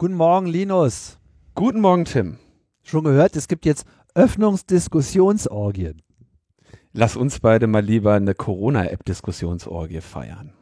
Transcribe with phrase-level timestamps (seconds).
[0.00, 1.18] Guten Morgen, Linus.
[1.56, 2.38] Guten Morgen, Tim.
[2.84, 3.84] Schon gehört, es gibt jetzt
[4.14, 6.02] Öffnungsdiskussionsorgien.
[6.92, 10.52] Lass uns beide mal lieber eine Corona-App-Diskussionsorgie feiern.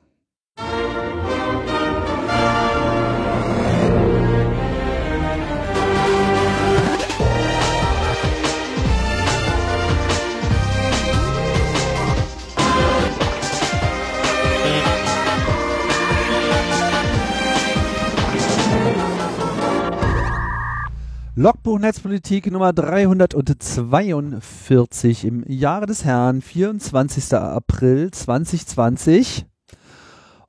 [21.38, 27.34] Logbuch Netzpolitik Nummer 342 im Jahre des Herrn, 24.
[27.34, 29.44] April 2020.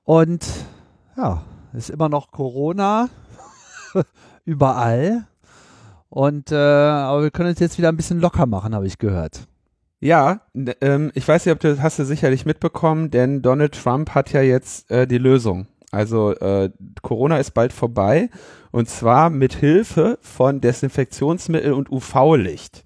[0.06, 0.48] Und
[1.18, 3.10] ja, ist immer noch Corona
[4.46, 5.28] überall.
[6.08, 9.46] Und äh, aber wir können es jetzt wieder ein bisschen locker machen, habe ich gehört.
[10.00, 10.40] Ja,
[10.80, 14.42] ähm, ich weiß nicht, ob du hast du sicherlich mitbekommen, denn Donald Trump hat ja
[14.42, 15.68] jetzt äh, die Lösung.
[15.92, 16.70] Also äh,
[17.02, 18.30] Corona ist bald vorbei
[18.72, 22.86] und zwar mit Hilfe von Desinfektionsmittel und UV-Licht,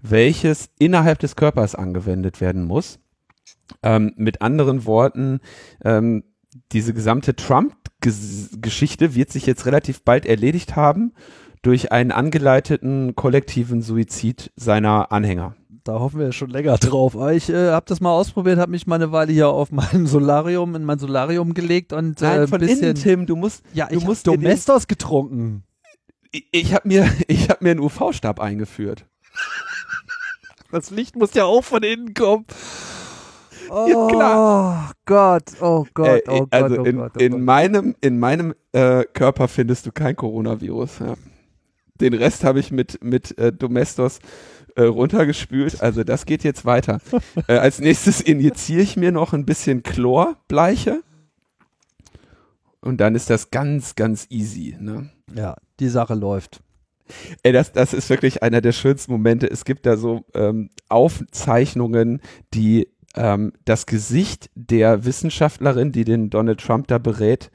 [0.00, 2.98] welches innerhalb des Körpers angewendet werden muss.
[3.82, 5.40] Ähm, mit anderen Worten,
[5.84, 6.24] ähm,
[6.72, 11.14] diese gesamte Trump-Geschichte wird sich jetzt relativ bald erledigt haben
[11.62, 17.14] durch einen angeleiteten kollektiven Suizid seiner Anhänger da hoffen wir schon länger drauf.
[17.14, 20.06] Aber ich äh, habe das mal ausprobiert, habe mich mal eine Weile hier auf meinem
[20.06, 23.86] Solarium, in mein Solarium gelegt und äh, Nein, von bisschen, innen, Tim, du musst, ja,
[23.86, 25.64] du ich musst Domestos getrunken.
[26.30, 29.06] Ich, ich habe mir, ich habe mir einen UV-Stab eingeführt.
[30.70, 32.46] Das Licht muss ja auch von innen kommen.
[33.68, 34.92] Oh ja, klar.
[35.06, 37.40] Gott, oh Gott, oh Gott, also oh in, Gott, oh in Gott.
[37.40, 40.98] meinem, in meinem äh, Körper findest du kein Coronavirus.
[41.00, 41.14] Ja.
[42.00, 44.18] Den Rest habe ich mit, mit äh, Domestos
[44.76, 45.80] äh, runtergespült.
[45.80, 47.00] Also das geht jetzt weiter.
[47.48, 51.02] äh, als nächstes injiziere ich mir noch ein bisschen Chlorbleiche.
[52.80, 54.76] Und dann ist das ganz, ganz easy.
[54.78, 55.10] Ne?
[55.34, 56.60] Ja, die Sache läuft.
[57.42, 59.48] Ey, das, das ist wirklich einer der schönsten Momente.
[59.48, 62.20] Es gibt da so ähm, Aufzeichnungen,
[62.54, 67.50] die ähm, das Gesicht der Wissenschaftlerin, die den Donald Trump da berät,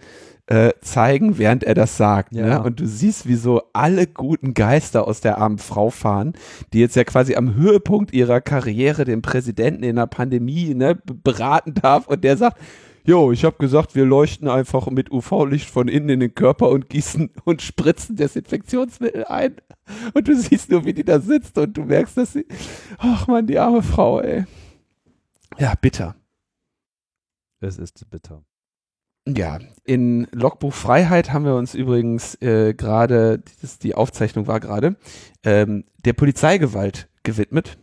[0.47, 2.31] äh, zeigen, während er das sagt.
[2.31, 2.39] Ne?
[2.39, 2.59] Ja.
[2.59, 2.63] Ne?
[2.63, 6.33] Und du siehst, wie so alle guten Geister aus der armen Frau fahren,
[6.73, 11.73] die jetzt ja quasi am Höhepunkt ihrer Karriere den Präsidenten in der Pandemie ne, beraten
[11.73, 12.57] darf und der sagt,
[13.03, 16.89] Jo, ich habe gesagt, wir leuchten einfach mit UV-Licht von innen in den Körper und
[16.89, 19.55] gießen und spritzen Desinfektionsmittel ein.
[20.13, 22.45] Und du siehst nur, wie die da sitzt und du merkst, dass sie,
[22.97, 24.43] ach man, die arme Frau, ey.
[25.57, 26.17] Ja, bitter.
[27.61, 28.43] Es ist bitter.
[29.35, 33.41] Ja, in Logbuch Freiheit haben wir uns übrigens äh, gerade,
[33.81, 34.95] die Aufzeichnung war gerade,
[35.43, 37.77] ähm, der Polizeigewalt gewidmet.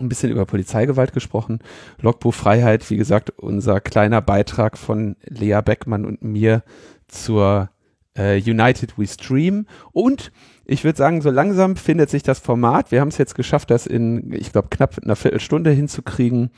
[0.00, 1.60] Ein bisschen über Polizeigewalt gesprochen.
[2.00, 6.62] Logbuch Freiheit, wie gesagt, unser kleiner Beitrag von Lea Beckmann und mir
[7.08, 7.70] zur
[8.16, 9.66] äh, United We Stream.
[9.92, 10.32] Und
[10.64, 12.90] ich würde sagen, so langsam findet sich das Format.
[12.90, 16.50] Wir haben es jetzt geschafft, das in, ich glaube, knapp einer Viertelstunde hinzukriegen.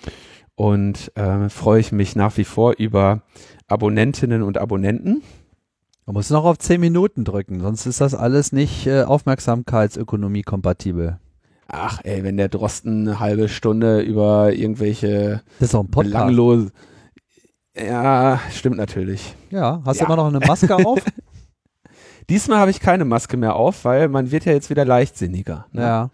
[0.55, 3.23] Und äh, freue ich mich nach wie vor über
[3.69, 5.23] Abonnentinnen und Abonnenten.
[6.07, 11.19] Man muss noch auf 10 Minuten drücken, sonst ist das alles nicht äh, Aufmerksamkeitsökonomie kompatibel.
[11.67, 16.13] Ach ey, wenn der Drosten eine halbe Stunde über irgendwelche das ist auch ein Podcast.
[16.13, 16.71] belanglose
[17.77, 19.35] Ja, stimmt natürlich.
[19.51, 20.07] Ja, hast ja.
[20.07, 21.01] du immer noch eine Maske auf?
[22.29, 25.67] Diesmal habe ich keine Maske mehr auf, weil man wird ja jetzt wieder leichtsinniger.
[25.73, 25.83] Ne?
[25.83, 26.11] Ja.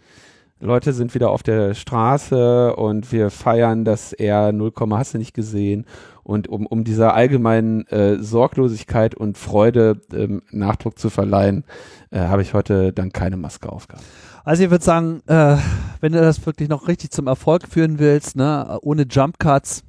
[0.59, 5.33] Leute sind wieder auf der Straße und wir feiern, dass er 0, hast du nicht
[5.33, 5.85] gesehen.
[6.23, 11.65] Und um, um dieser allgemeinen äh, Sorglosigkeit und Freude ähm, Nachdruck zu verleihen,
[12.11, 14.05] äh, habe ich heute dann keine Maske aufgehabt.
[14.45, 15.57] Also ich würde sagen, äh,
[16.01, 19.83] wenn du das wirklich noch richtig zum Erfolg führen willst, ne, ohne Jump Cuts,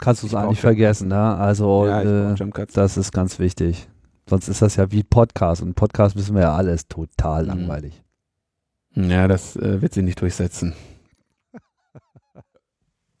[0.00, 1.08] kannst du es eigentlich vergessen.
[1.08, 1.36] Ne?
[1.36, 2.34] Also ja, äh,
[2.72, 3.88] das ist ganz wichtig.
[4.28, 7.48] Sonst ist das ja wie Podcast und Podcast wissen wir ja alles total mhm.
[7.48, 8.02] langweilig.
[8.94, 10.74] Ja, das äh, wird sie nicht durchsetzen.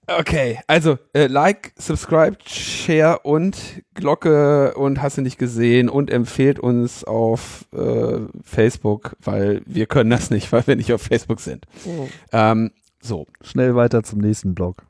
[0.08, 6.60] Okay, also äh, Like, Subscribe, Share und Glocke und hast du nicht gesehen und empfehlt
[6.60, 11.66] uns auf äh, Facebook, weil wir können das nicht, weil wir nicht auf Facebook sind.
[11.84, 12.06] Oh.
[12.32, 12.70] Ähm,
[13.00, 13.26] so.
[13.40, 14.86] Schnell weiter zum nächsten Blog.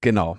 [0.00, 0.38] Genau.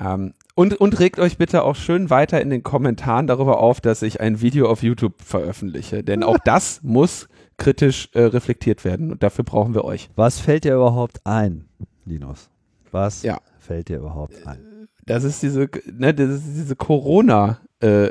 [0.00, 4.02] Ähm, und, und regt euch bitte auch schön weiter in den Kommentaren darüber auf, dass
[4.02, 9.22] ich ein Video auf YouTube veröffentliche, denn auch das muss kritisch äh, reflektiert werden und
[9.22, 10.10] dafür brauchen wir euch.
[10.16, 11.68] Was fällt dir überhaupt ein,
[12.04, 12.50] Linus?
[12.92, 13.40] Was ja.
[13.58, 14.88] fällt dir überhaupt ein?
[15.06, 18.10] Das ist diese, ne, das ist diese Corona äh,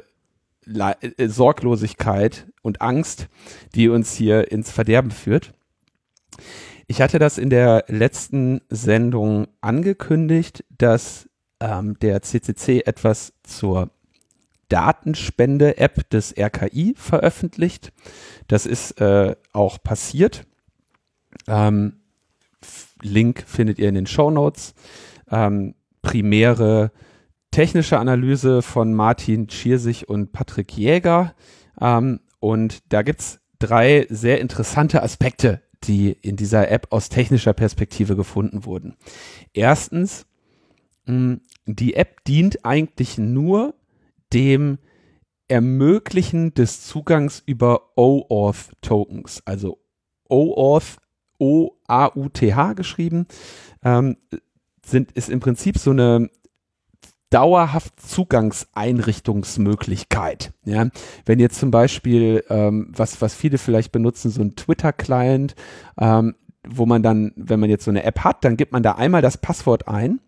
[0.66, 3.28] äh, Sorglosigkeit und Angst,
[3.76, 5.54] die uns hier ins Verderben führt.
[6.88, 11.30] Ich hatte das in der letzten Sendung angekündigt, dass
[11.60, 13.90] ähm, der CCC etwas zur
[14.70, 17.94] Datenspende-App des RKI veröffentlicht.
[18.48, 20.46] Das ist äh, auch passiert.
[21.48, 22.02] Ähm,
[23.02, 24.74] Link findet ihr in den Show Notes.
[25.30, 26.92] Ähm, primäre
[27.52, 31.34] technische Analyse von Martin Schiersig und Patrick Jäger.
[31.80, 38.16] Ähm, und da gibt's drei sehr interessante Aspekte, die in dieser App aus technischer Perspektive
[38.16, 38.96] gefunden wurden.
[39.54, 40.26] Erstens,
[41.06, 43.74] mh, die App dient eigentlich nur
[44.34, 44.78] dem
[45.48, 49.80] Ermöglichen des Zugangs über OAuth-Tokens, also
[50.30, 50.98] OAuth,
[51.40, 53.28] O-A-U-T-H geschrieben,
[53.84, 54.18] ähm,
[54.86, 56.30] sind, ist im Prinzip so eine
[57.30, 60.54] dauerhaft Zugangseinrichtungsmöglichkeit.
[60.66, 60.88] Ja,
[61.26, 65.56] wenn jetzt zum Beispiel, ähm, was, was viele vielleicht benutzen, so ein Twitter-Client,
[65.98, 66.36] ähm,
[66.66, 69.22] wo man dann, wenn man jetzt so eine App hat, dann gibt man da einmal
[69.22, 70.20] das Passwort ein.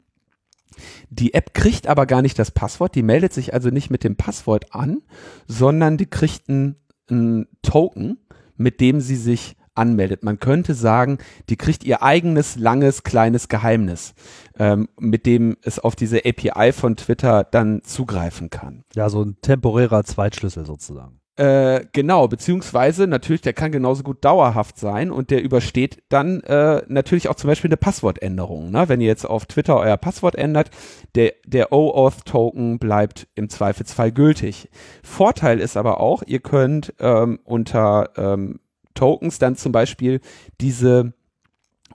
[1.09, 4.15] Die App kriegt aber gar nicht das Passwort, die meldet sich also nicht mit dem
[4.15, 5.01] Passwort an,
[5.47, 6.77] sondern die kriegt ein,
[7.09, 8.17] ein Token,
[8.55, 10.23] mit dem sie sich anmeldet.
[10.23, 11.17] Man könnte sagen,
[11.49, 14.13] die kriegt ihr eigenes, langes, kleines Geheimnis,
[14.57, 18.83] ähm, mit dem es auf diese API von Twitter dann zugreifen kann.
[18.93, 21.19] Ja, so ein temporärer Zweitschlüssel sozusagen.
[21.39, 26.81] Äh, genau, beziehungsweise natürlich, der kann genauso gut dauerhaft sein und der übersteht dann äh,
[26.89, 28.71] natürlich auch zum Beispiel eine Passwortänderung.
[28.71, 28.89] Ne?
[28.89, 30.69] Wenn ihr jetzt auf Twitter euer Passwort ändert,
[31.15, 34.67] der, der OAuth-Token bleibt im Zweifelsfall gültig.
[35.01, 38.59] Vorteil ist aber auch, ihr könnt ähm, unter ähm,
[38.93, 40.21] Tokens dann zum Beispiel
[40.59, 41.13] diese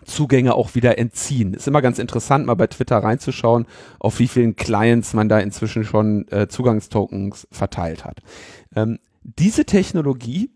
[0.05, 1.55] Zugänge auch wieder entziehen.
[1.55, 3.67] Ist immer ganz interessant, mal bei Twitter reinzuschauen,
[3.99, 8.21] auf wie vielen Clients man da inzwischen schon äh, Zugangstokens verteilt hat.
[8.77, 10.51] Ähm, diese Technologie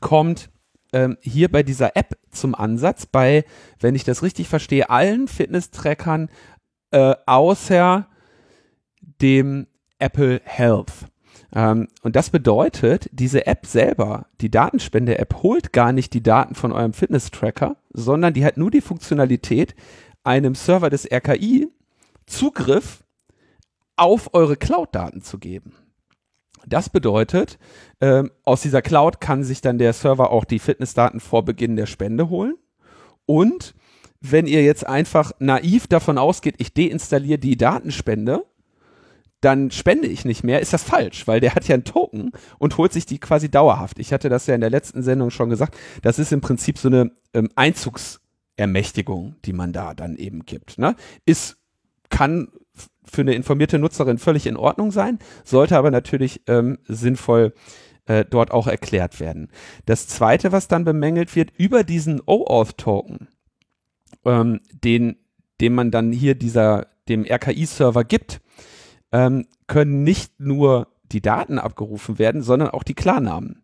[0.00, 0.50] kommt
[0.92, 3.44] ähm, hier bei dieser App zum Ansatz, bei,
[3.80, 6.30] wenn ich das richtig verstehe, allen Fitness-Trackern
[6.90, 8.06] äh, außer
[9.20, 9.66] dem
[9.98, 10.92] Apple Health.
[11.54, 16.72] Ähm, und das bedeutet, diese App selber, die Datenspende-App, holt gar nicht die Daten von
[16.72, 19.74] eurem Fitness-Tracker, sondern die hat nur die Funktionalität,
[20.24, 21.68] einem Server des RKI
[22.26, 23.02] Zugriff
[23.96, 25.72] auf eure Cloud-Daten zu geben.
[26.66, 27.58] Das bedeutet,
[28.00, 31.86] ähm, aus dieser Cloud kann sich dann der Server auch die Fitnessdaten vor Beginn der
[31.86, 32.56] Spende holen.
[33.24, 33.74] Und
[34.20, 38.44] wenn ihr jetzt einfach naiv davon ausgeht, ich deinstalliere die Datenspende,
[39.40, 42.76] dann spende ich nicht mehr, ist das falsch, weil der hat ja einen Token und
[42.76, 43.98] holt sich die quasi dauerhaft.
[43.98, 45.76] Ich hatte das ja in der letzten Sendung schon gesagt.
[46.02, 50.78] Das ist im Prinzip so eine ähm, Einzugsermächtigung, die man da dann eben gibt.
[50.78, 50.96] Ne?
[51.24, 51.56] Ist,
[52.10, 52.48] kann
[53.04, 57.54] für eine informierte Nutzerin völlig in Ordnung sein, sollte aber natürlich ähm, sinnvoll
[58.06, 59.50] äh, dort auch erklärt werden.
[59.86, 63.28] Das zweite, was dann bemängelt wird, über diesen OAuth-Token,
[64.24, 65.16] ähm, den,
[65.60, 68.40] den man dann hier dieser, dem RKI-Server gibt,
[69.12, 73.62] ähm, können nicht nur die Daten abgerufen werden, sondern auch die Klarnamen.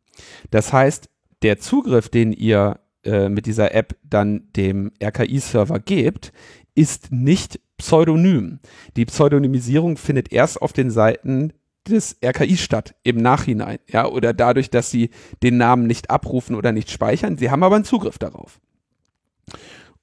[0.51, 1.09] Das heißt,
[1.43, 6.33] der Zugriff, den ihr äh, mit dieser App dann dem RKI-Server gebt,
[6.75, 8.61] ist nicht pseudonym.
[8.97, 11.53] Die Pseudonymisierung findet erst auf den Seiten
[11.87, 15.11] des RKI statt, im Nachhinein, ja, oder dadurch, dass sie
[15.43, 17.37] den Namen nicht abrufen oder nicht speichern.
[17.37, 18.59] Sie haben aber einen Zugriff darauf.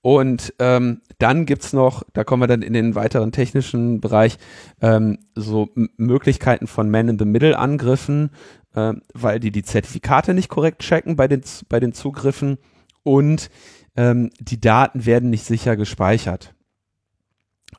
[0.01, 4.38] Und ähm, dann gibt's noch, da kommen wir dann in den weiteren technischen Bereich,
[4.81, 8.31] ähm, so Möglichkeiten von Man-in-the-Middle-Angriffen,
[8.73, 12.57] äh, weil die die Zertifikate nicht korrekt checken bei den, bei den Zugriffen
[13.03, 13.50] und
[13.95, 16.53] ähm, die Daten werden nicht sicher gespeichert.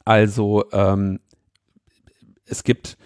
[0.04, 1.20] Also ähm,
[2.44, 2.96] es gibt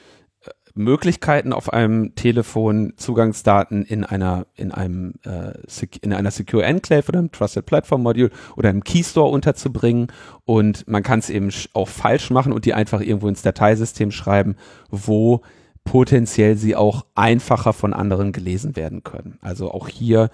[0.76, 5.54] Möglichkeiten auf einem Telefon Zugangsdaten in einer in einem äh,
[6.02, 10.08] in einer Secure Enclave oder einem Trusted Platform Module oder einem Keystore unterzubringen
[10.44, 14.56] und man kann es eben auch falsch machen und die einfach irgendwo ins Dateisystem schreiben,
[14.90, 15.40] wo
[15.84, 19.38] potenziell sie auch einfacher von anderen gelesen werden können.
[19.40, 20.30] Also auch hier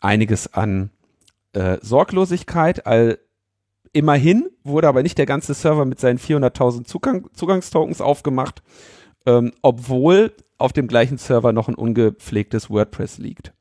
[0.00, 0.90] einiges an
[1.54, 2.86] äh, Sorglosigkeit.
[2.86, 3.18] All,
[3.92, 8.62] immerhin wurde aber nicht der ganze Server mit seinen 400.000 Zugang Zugangstokens aufgemacht,
[9.26, 13.52] ähm, obwohl auf dem gleichen Server noch ein ungepflegtes WordPress liegt.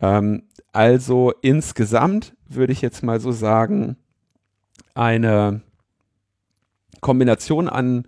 [0.00, 3.96] Ähm, also insgesamt würde ich jetzt mal so sagen,
[4.94, 5.62] eine
[7.00, 8.06] Kombination an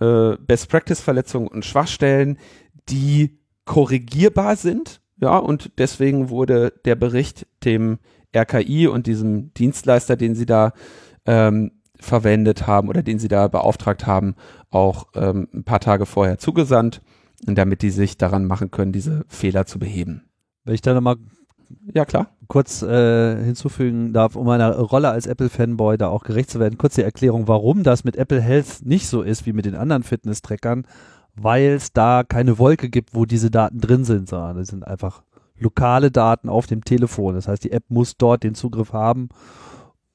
[0.00, 2.38] äh, Best Practice Verletzungen und Schwachstellen,
[2.88, 5.00] die korrigierbar sind.
[5.20, 7.98] Ja, und deswegen wurde der Bericht dem
[8.34, 10.72] RKI und diesem Dienstleister, den sie da
[11.26, 14.34] ähm, verwendet haben oder den sie da beauftragt haben,
[14.70, 17.02] auch ähm, ein paar Tage vorher zugesandt,
[17.42, 20.24] damit die sich daran machen können, diese Fehler zu beheben.
[20.64, 21.16] Wenn ich da nochmal
[21.94, 22.28] ja, klar.
[22.48, 26.94] kurz äh, hinzufügen darf, um meiner Rolle als Apple-Fanboy da auch gerecht zu werden, kurz
[26.96, 30.86] die Erklärung, warum das mit Apple Health nicht so ist wie mit den anderen Fitness-Trackern
[31.34, 35.22] weil es da keine Wolke gibt, wo diese Daten drin sind, sondern es sind einfach
[35.58, 37.34] lokale Daten auf dem Telefon.
[37.34, 39.28] Das heißt, die App muss dort den Zugriff haben.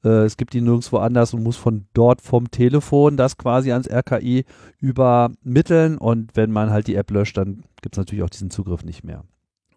[0.06, 3.90] Äh, es gibt die nirgendwo anders und muss von dort vom Telefon das quasi ans
[3.90, 4.44] RKI
[4.78, 5.98] übermitteln.
[5.98, 9.02] Und wenn man halt die App löscht, dann gibt es natürlich auch diesen Zugriff nicht
[9.04, 9.24] mehr.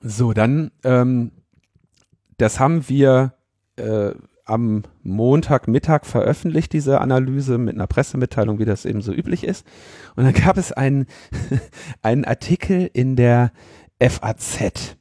[0.01, 1.31] So, dann, ähm,
[2.37, 3.33] das haben wir
[3.75, 4.11] äh,
[4.45, 9.65] am Montagmittag veröffentlicht, diese Analyse mit einer Pressemitteilung, wie das eben so üblich ist.
[10.15, 11.07] Und dann gab es einen,
[12.01, 13.51] einen Artikel in der
[13.99, 14.95] FAZ.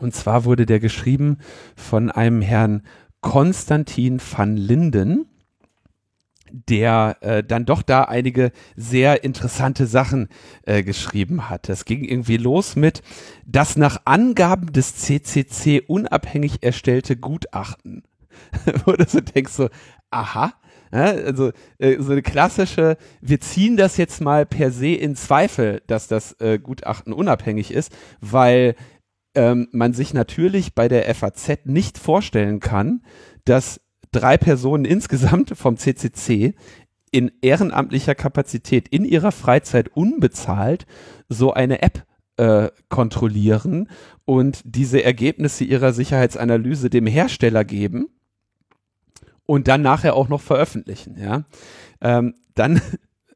[0.00, 1.38] Und zwar wurde der geschrieben
[1.76, 2.82] von einem Herrn
[3.22, 5.26] Konstantin van Linden,
[6.52, 10.28] der äh, dann doch da einige sehr interessante Sachen
[10.66, 11.68] äh, geschrieben hat.
[11.70, 13.02] Es ging irgendwie los mit
[13.46, 18.02] das nach Angaben des CCC unabhängig erstellte Gutachten.
[18.84, 19.70] Wo du so denkst so,
[20.10, 20.52] aha,
[20.92, 25.82] ja, also äh, so eine klassische, wir ziehen das jetzt mal per se in Zweifel,
[25.86, 28.74] dass das äh, Gutachten unabhängig ist, weil
[29.34, 33.02] ähm, man sich natürlich bei der FAZ nicht vorstellen kann,
[33.44, 36.54] dass drei Personen insgesamt vom CCC
[37.10, 40.86] in ehrenamtlicher Kapazität in ihrer Freizeit unbezahlt
[41.28, 43.88] so eine App äh, kontrollieren
[44.24, 48.06] und diese Ergebnisse ihrer Sicherheitsanalyse dem Hersteller geben
[49.44, 51.18] und dann nachher auch noch veröffentlichen.
[51.18, 51.44] Ja,
[52.00, 52.80] ähm, dann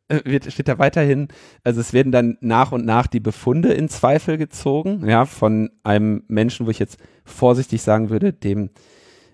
[0.09, 1.29] wird, steht da weiterhin,
[1.65, 6.23] also es werden dann nach und nach die Befunde in Zweifel gezogen, ja, von einem
[6.29, 8.71] Menschen, wo ich jetzt vorsichtig sagen würde, dem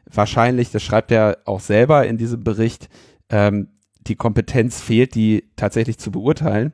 [0.07, 2.89] wahrscheinlich, das schreibt er auch selber in diesem Bericht,
[3.29, 3.69] ähm,
[4.07, 6.73] die Kompetenz fehlt, die tatsächlich zu beurteilen.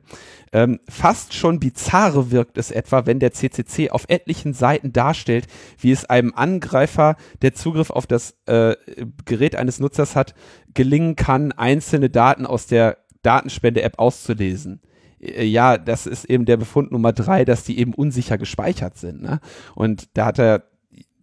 [0.51, 5.45] Ähm, fast schon bizarre wirkt es etwa, wenn der CCC auf etlichen Seiten darstellt,
[5.79, 8.75] wie es einem Angreifer, der Zugriff auf das äh,
[9.25, 10.33] Gerät eines Nutzers hat,
[10.73, 14.81] gelingen kann, einzelne Daten aus der Datenspende-App auszulesen.
[15.19, 19.21] Äh, ja, das ist eben der Befund Nummer drei, dass die eben unsicher gespeichert sind.
[19.21, 19.39] Ne?
[19.75, 20.63] Und da hat er,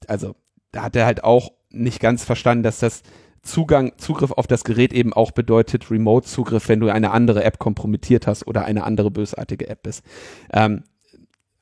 [0.06, 0.36] also
[0.72, 3.02] da hat er halt auch nicht ganz verstanden, dass das
[3.42, 8.26] Zugang, Zugriff auf das Gerät eben auch bedeutet Remote-Zugriff, wenn du eine andere App kompromittiert
[8.26, 10.04] hast oder eine andere bösartige App bist.
[10.52, 10.82] Ähm,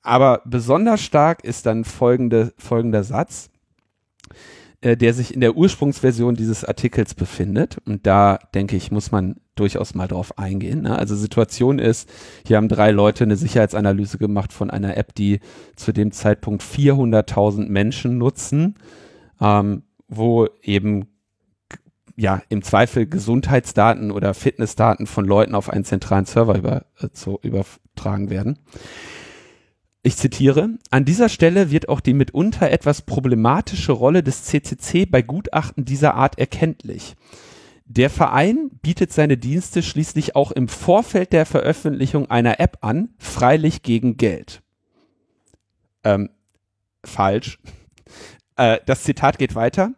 [0.02, 3.50] aber besonders stark ist dann folgende, folgender Satz.
[4.84, 7.78] Äh, der sich in der Ursprungsversion dieses Artikels befindet.
[7.86, 10.82] Und da denke ich, muss man durchaus mal drauf eingehen.
[10.82, 10.98] Ne?
[10.98, 12.10] Also Situation ist,
[12.46, 15.40] hier haben drei Leute eine Sicherheitsanalyse gemacht von einer App, die
[15.74, 18.74] zu dem Zeitpunkt 400.000 Menschen nutzen,
[19.40, 21.06] ähm, wo eben
[22.16, 27.38] ja im Zweifel Gesundheitsdaten oder Fitnessdaten von Leuten auf einen zentralen Server über, äh, zu,
[27.40, 28.58] übertragen werden.
[30.06, 35.22] Ich zitiere, an dieser Stelle wird auch die mitunter etwas problematische Rolle des CCC bei
[35.22, 37.14] Gutachten dieser Art erkenntlich.
[37.86, 43.82] Der Verein bietet seine Dienste schließlich auch im Vorfeld der Veröffentlichung einer App an, freilich
[43.82, 44.62] gegen Geld.
[46.04, 46.30] Ähm,
[47.02, 47.58] falsch.
[48.56, 49.94] Äh, das Zitat geht weiter.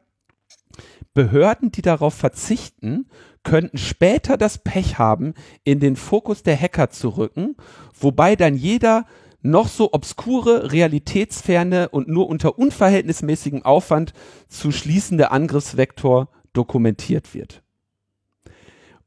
[1.13, 3.05] Behörden, die darauf verzichten,
[3.43, 7.55] könnten später das Pech haben, in den Fokus der Hacker zu rücken,
[8.01, 9.05] wobei dann jeder
[9.51, 14.13] noch so obskure, realitätsferne und nur unter unverhältnismäßigem Aufwand
[14.49, 17.63] zu schließende Angriffsvektor dokumentiert wird.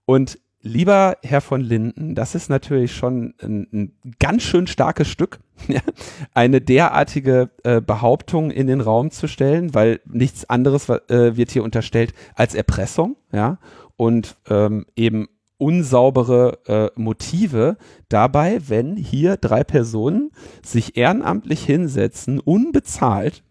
[0.06, 5.40] Und lieber Herr von Linden, das ist natürlich schon ein, ein ganz schön starkes Stück,
[6.34, 11.64] eine derartige äh, Behauptung in den Raum zu stellen, weil nichts anderes äh, wird hier
[11.64, 13.60] unterstellt als Erpressung, ja,
[13.98, 15.28] und ähm, eben
[15.60, 20.32] unsaubere äh, Motive dabei, wenn hier drei Personen
[20.66, 23.44] sich ehrenamtlich hinsetzen, unbezahlt,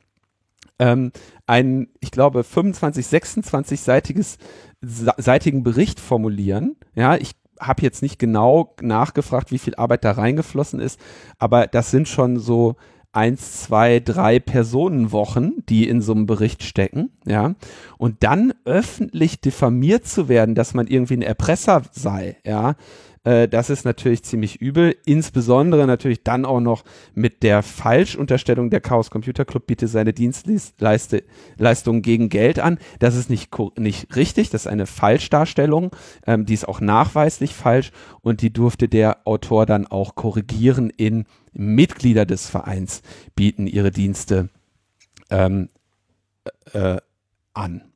[0.81, 1.13] ähm,
[1.47, 4.39] einen, ich glaube, 25, 26-seitiges
[4.81, 6.77] seitigen Bericht formulieren.
[6.95, 11.01] Ja, ich habe jetzt nicht genau nachgefragt, wie viel Arbeit da reingeflossen ist,
[11.39, 12.77] aber das sind schon so
[13.13, 17.55] eins, zwei, drei Personenwochen, die in so einem Bericht stecken, ja,
[17.97, 22.75] und dann öffentlich diffamiert zu werden, dass man irgendwie ein Erpresser sei, ja,
[23.29, 24.97] äh, das ist natürlich ziemlich übel.
[25.05, 32.01] Insbesondere natürlich dann auch noch mit der Falschunterstellung, der Chaos Computer Club bietet seine Dienstleistungen
[32.01, 32.79] gegen Geld an.
[33.01, 35.91] Das ist nicht, nicht richtig, das ist eine Falschdarstellung.
[36.27, 37.93] Ähm, die ist auch nachweislich falsch
[38.23, 43.03] und die durfte der Autor dann auch korrigieren in Mitglieder des Vereins
[43.35, 44.49] bieten ihre Dienste
[45.29, 45.69] ähm,
[46.73, 46.97] äh,
[47.53, 47.93] an.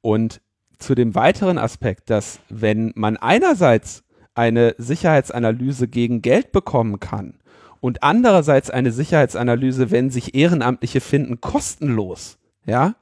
[0.00, 0.40] Und
[0.78, 7.38] zu dem weiteren Aspekt, dass wenn man einerseits eine Sicherheitsanalyse gegen Geld bekommen kann
[7.80, 12.94] und andererseits eine Sicherheitsanalyse, wenn sich Ehrenamtliche finden, kostenlos, ja,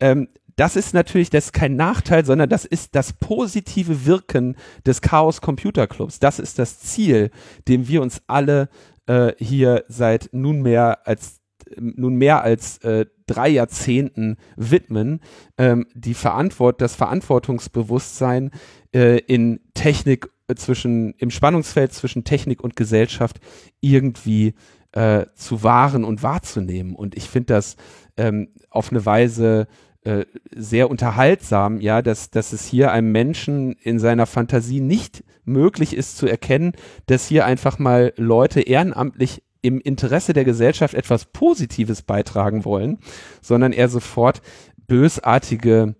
[0.00, 4.54] ähm, das ist natürlich, das ist kein Nachteil, sondern das ist das positive Wirken
[4.86, 6.20] des Chaos Computer Clubs.
[6.20, 7.30] Das ist das Ziel,
[7.66, 8.68] dem wir uns alle
[9.06, 11.40] äh, hier seit nunmehr als
[11.76, 15.20] nun mehr als äh, drei Jahrzehnten widmen,
[15.56, 18.50] ähm, die Verantwort, das Verantwortungsbewusstsein
[18.94, 23.40] äh, in Technik zwischen, im Spannungsfeld zwischen Technik und Gesellschaft
[23.80, 24.54] irgendwie
[24.92, 26.94] äh, zu wahren und wahrzunehmen.
[26.94, 27.76] Und ich finde das
[28.16, 29.66] ähm, auf eine Weise
[30.04, 35.96] äh, sehr unterhaltsam, ja, dass, dass es hier einem Menschen in seiner Fantasie nicht möglich
[35.96, 36.72] ist zu erkennen,
[37.06, 42.98] dass hier einfach mal Leute ehrenamtlich im Interesse der Gesellschaft etwas Positives beitragen wollen,
[43.40, 44.42] sondern er sofort
[44.86, 45.94] bösartige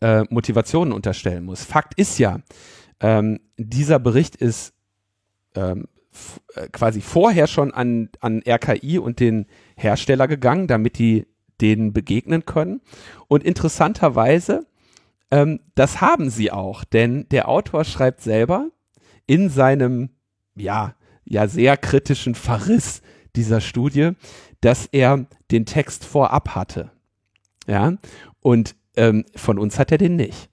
[0.00, 1.64] äh, Motivationen unterstellen muss.
[1.64, 2.40] Fakt ist ja,
[3.04, 4.72] ähm, dieser Bericht ist
[5.54, 5.88] ähm,
[6.54, 9.44] äh, quasi vorher schon an, an RKI und den
[9.76, 11.26] Hersteller gegangen, damit die
[11.60, 12.80] denen begegnen können.
[13.28, 14.66] Und interessanterweise,
[15.30, 18.70] ähm, das haben sie auch, denn der Autor schreibt selber
[19.26, 20.08] in seinem,
[20.54, 20.94] ja,
[21.26, 23.02] ja sehr kritischen Verriss
[23.36, 24.12] dieser Studie,
[24.62, 26.90] dass er den Text vorab hatte.
[27.66, 27.98] Ja,
[28.40, 30.48] und ähm, von uns hat er den nicht.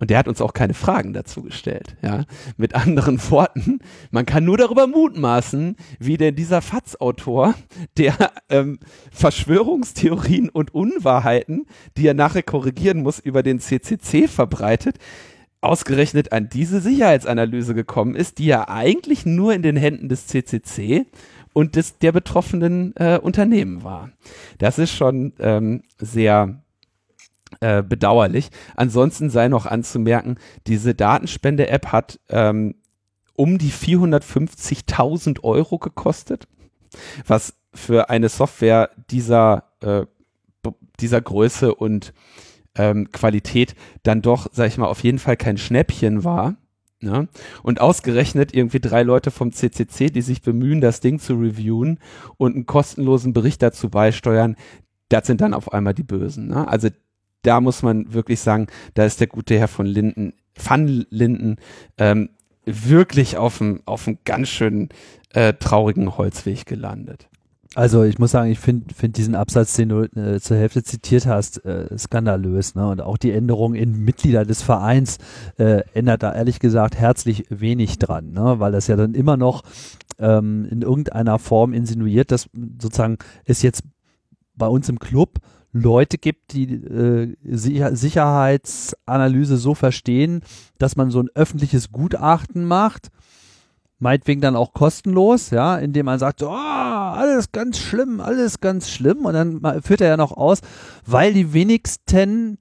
[0.00, 1.96] Und der hat uns auch keine Fragen dazu gestellt.
[2.02, 2.24] Ja,
[2.56, 3.80] mit anderen Worten,
[4.10, 7.54] man kann nur darüber mutmaßen, wie denn dieser FATS-Autor,
[7.96, 8.14] der
[8.48, 8.80] ähm,
[9.12, 11.66] Verschwörungstheorien und Unwahrheiten,
[11.96, 14.96] die er nachher korrigieren muss, über den CCC verbreitet,
[15.60, 21.04] ausgerechnet an diese Sicherheitsanalyse gekommen ist, die ja eigentlich nur in den Händen des CCC
[21.52, 24.10] und des, der betroffenen äh, Unternehmen war.
[24.56, 26.62] Das ist schon ähm, sehr
[27.60, 28.50] äh, bedauerlich.
[28.76, 32.76] Ansonsten sei noch anzumerken, diese Datenspende-App hat ähm,
[33.34, 36.46] um die 450.000 Euro gekostet,
[37.26, 40.04] was für eine Software dieser, äh,
[41.00, 42.12] dieser Größe und
[42.76, 46.56] ähm, Qualität dann doch, sag ich mal, auf jeden Fall kein Schnäppchen war.
[47.00, 47.28] Ne?
[47.62, 51.98] Und ausgerechnet irgendwie drei Leute vom CCC, die sich bemühen, das Ding zu reviewen
[52.36, 54.56] und einen kostenlosen Bericht dazu beisteuern,
[55.08, 56.48] das sind dann auf einmal die Bösen.
[56.48, 56.68] Ne?
[56.68, 56.88] Also
[57.42, 61.56] da muss man wirklich sagen, da ist der gute Herr von Linden, Van Linden,
[61.98, 62.30] ähm,
[62.64, 64.90] wirklich auf einem auf ganz schön
[65.30, 67.30] äh, traurigen Holzweg gelandet.
[67.76, 71.26] Also ich muss sagen, ich finde find diesen Absatz, den du äh, zur Hälfte zitiert
[71.26, 72.74] hast, äh, skandalös.
[72.74, 72.88] Ne?
[72.88, 75.18] Und auch die Änderung in Mitglieder des Vereins
[75.56, 78.56] äh, ändert da ehrlich gesagt herzlich wenig dran, ne?
[78.58, 79.62] weil das ja dann immer noch
[80.18, 83.84] ähm, in irgendeiner Form insinuiert, dass sozusagen es jetzt
[84.56, 85.38] bei uns im Club
[85.72, 90.42] Leute gibt, die äh, Sicher Sicherheitsanalyse so verstehen,
[90.78, 93.10] dass man so ein öffentliches Gutachten macht
[94.00, 99.26] meinetwegen dann auch kostenlos, ja, indem man sagt, oh, alles ganz schlimm, alles ganz schlimm.
[99.26, 100.60] Und dann führt er ja noch aus,
[101.06, 102.58] weil die wenigsten,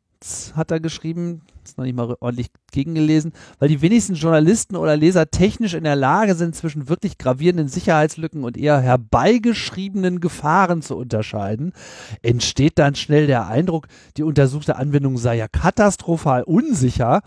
[0.53, 5.29] hat er geschrieben, ist noch nicht mal ordentlich gegengelesen, weil die wenigsten Journalisten oder Leser
[5.31, 11.73] technisch in der Lage sind, zwischen wirklich gravierenden Sicherheitslücken und eher herbeigeschriebenen Gefahren zu unterscheiden,
[12.21, 17.21] entsteht dann schnell der Eindruck, die untersuchte Anwendung sei ja katastrophal unsicher,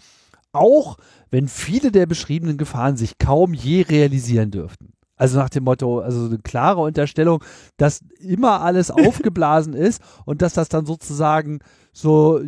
[0.52, 0.98] auch
[1.30, 4.91] wenn viele der beschriebenen Gefahren sich kaum je realisieren dürften.
[5.22, 7.44] Also nach dem Motto, also eine klare Unterstellung,
[7.76, 11.60] dass immer alles aufgeblasen ist und dass das dann sozusagen
[11.92, 12.40] so,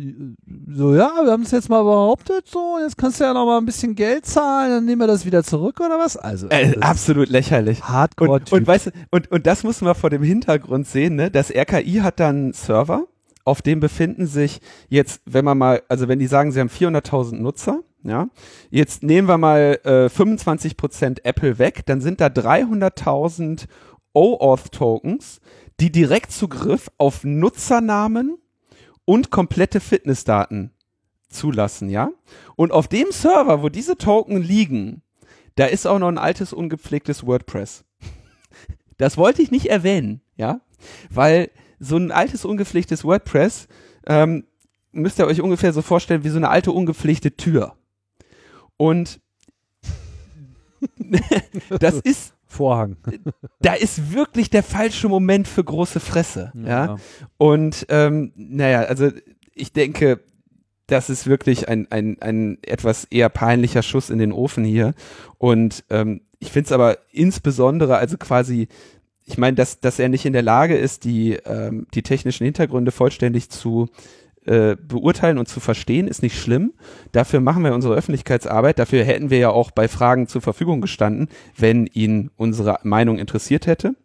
[0.67, 3.59] so ja, wir haben es jetzt mal behauptet, so, jetzt kannst du ja noch mal
[3.59, 6.17] ein bisschen Geld zahlen, dann nehmen wir das wieder zurück oder was?
[6.17, 7.81] Also äh, absolut lächerlich.
[7.81, 8.29] Hardcore.
[8.29, 11.31] Und, und weißt und, und das muss man vor dem Hintergrund sehen, ne?
[11.31, 13.05] Das RKI hat dann Server,
[13.45, 14.59] auf dem befinden sich
[14.89, 18.29] jetzt, wenn man mal, also wenn die sagen, sie haben 400.000 Nutzer, ja,
[18.69, 23.65] jetzt nehmen wir mal äh, 25% Apple weg, dann sind da 300.000
[24.13, 25.41] OAuth-Tokens,
[25.79, 28.37] die Direktzugriff auf Nutzernamen
[29.05, 30.71] und komplette Fitnessdaten
[31.29, 32.11] zulassen, ja.
[32.55, 35.01] Und auf dem Server, wo diese Token liegen,
[35.55, 37.83] da ist auch noch ein altes, ungepflegtes WordPress.
[38.97, 40.61] Das wollte ich nicht erwähnen, ja,
[41.09, 43.67] weil so ein altes, ungepflegtes WordPress
[44.07, 44.45] ähm,
[44.93, 47.75] müsst ihr euch ungefähr so vorstellen wie so eine alte, ungepflegte Tür.
[48.77, 49.19] Und
[51.79, 52.95] das ist Vorhang.
[53.59, 56.51] da ist wirklich der falsche Moment für große Fresse.
[56.55, 56.85] Ja.
[56.85, 56.97] ja?
[57.37, 59.09] Und ähm, naja, also
[59.53, 60.21] ich denke,
[60.87, 64.93] das ist wirklich ein, ein, ein etwas eher peinlicher Schuss in den Ofen hier.
[65.37, 68.67] Und ähm, ich finde es aber insbesondere, also quasi,
[69.25, 72.91] ich meine, dass, dass er nicht in der Lage ist, die, ähm, die technischen Hintergründe
[72.91, 73.89] vollständig zu
[74.45, 76.73] äh, beurteilen und zu verstehen, ist nicht schlimm.
[77.11, 78.79] Dafür machen wir unsere Öffentlichkeitsarbeit.
[78.79, 83.67] Dafür hätten wir ja auch bei Fragen zur Verfügung gestanden, wenn ihn unsere Meinung interessiert
[83.67, 83.95] hätte.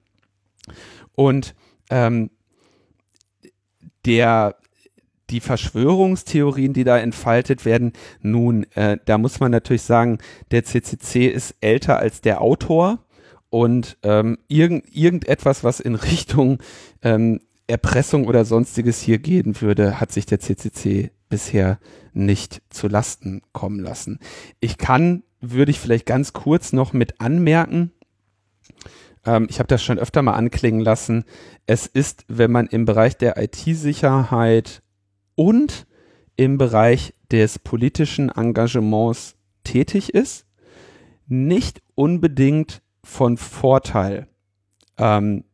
[1.15, 1.55] Und
[1.91, 2.31] ähm,
[4.07, 4.57] der
[5.31, 10.19] die Verschwörungstheorien, die da entfaltet werden, nun, äh, da muss man natürlich sagen,
[10.51, 12.99] der CCC ist älter als der Autor
[13.49, 16.59] und ähm, irgend, irgendetwas, was in Richtung
[17.03, 21.79] ähm, Erpressung oder sonstiges hier gehen würde, hat sich der CCC bisher
[22.13, 24.19] nicht zu Lasten kommen lassen.
[24.61, 27.93] Ich kann, würde ich vielleicht ganz kurz noch mit anmerken,
[29.25, 31.25] ähm, ich habe das schon öfter mal anklingen lassen,
[31.67, 34.83] es ist, wenn man im Bereich der IT-Sicherheit
[35.35, 35.87] und
[36.37, 40.47] im Bereich des politischen Engagements tätig ist,
[41.27, 44.27] nicht unbedingt von Vorteil,
[44.99, 45.45] ähm,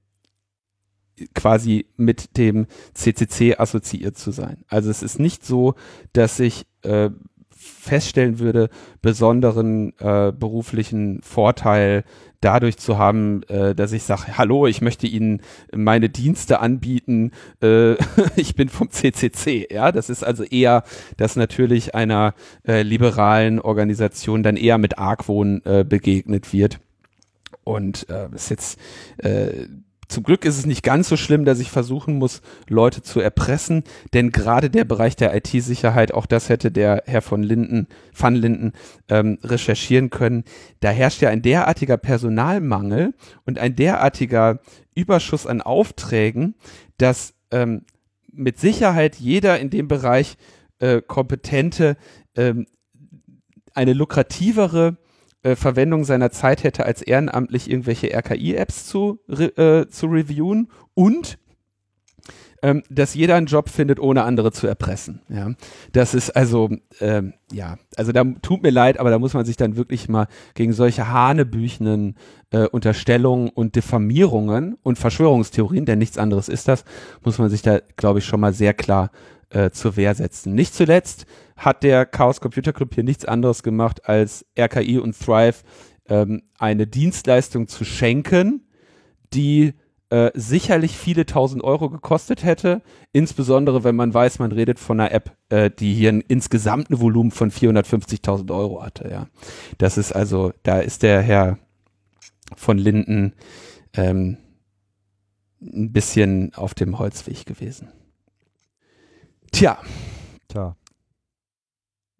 [1.35, 4.65] quasi mit dem CCC assoziiert zu sein.
[4.69, 5.75] Also es ist nicht so,
[6.13, 7.11] dass ich äh,
[7.57, 8.69] feststellen würde,
[9.01, 12.05] besonderen äh, beruflichen Vorteil
[12.41, 15.41] dadurch zu haben, äh, dass ich sage, hallo, ich möchte Ihnen
[15.75, 17.95] meine Dienste anbieten, äh,
[18.37, 19.69] ich bin vom CCC.
[19.73, 20.85] Ja, das ist also eher,
[21.17, 22.35] dass natürlich einer
[22.67, 26.79] äh, liberalen Organisation dann eher mit Argwohn äh, begegnet wird.
[27.65, 28.79] Und äh, ist jetzt
[29.19, 29.67] äh,
[30.09, 33.83] zum Glück ist es nicht ganz so schlimm, dass ich versuchen muss, Leute zu erpressen,
[34.15, 38.73] denn gerade der Bereich der IT-Sicherheit, auch das hätte der Herr von Linden, van Linden
[39.09, 40.45] ähm, recherchieren können,
[40.81, 43.15] da herrscht ja ein derartiger Personalmangel
[43.45, 44.61] und ein derartiger
[44.95, 46.55] Überschuss an Aufträgen,
[46.99, 47.85] dass ähm,
[48.33, 50.37] mit Sicherheit jeder in dem Bereich
[50.79, 51.97] äh, kompetente
[52.37, 52.67] ähm,
[53.75, 54.97] eine lukrativere
[55.47, 61.39] äh, Verwendung seiner Zeit hätte, als ehrenamtlich irgendwelche RKI-Apps zu, äh, zu reviewen und
[62.63, 65.21] ähm, dass jeder einen Job findet, ohne andere zu erpressen.
[65.29, 65.53] Ja,
[65.93, 69.57] das ist also ähm, ja, also da tut mir leid, aber da muss man sich
[69.57, 72.17] dann wirklich mal gegen solche hanebüchenen
[72.51, 76.85] äh, Unterstellungen und Diffamierungen und Verschwörungstheorien, denn nichts anderes ist das,
[77.25, 79.13] muss man sich da, glaube ich, schon mal sehr klar
[79.51, 80.55] äh, zur Wehr setzen.
[80.55, 85.63] Nicht zuletzt hat der Chaos Computer Club hier nichts anderes gemacht, als RKI und Thrive
[86.09, 88.67] ähm, eine Dienstleistung zu schenken,
[89.33, 89.75] die
[90.11, 92.83] äh, sicherlich viele tausend Euro gekostet hätte,
[93.13, 97.33] insbesondere wenn man weiß, man redet von einer App, äh, die hier ein insgesamten Volumen
[97.33, 99.09] von 450.000 Euro hatte.
[99.11, 99.27] Ja,
[99.79, 101.59] das ist also, da ist der Herr
[102.57, 103.33] von Linden
[103.95, 104.39] ähm,
[105.61, 107.89] ein bisschen auf dem Holzweg gewesen.
[109.53, 109.79] Tja.
[110.49, 110.77] Tja.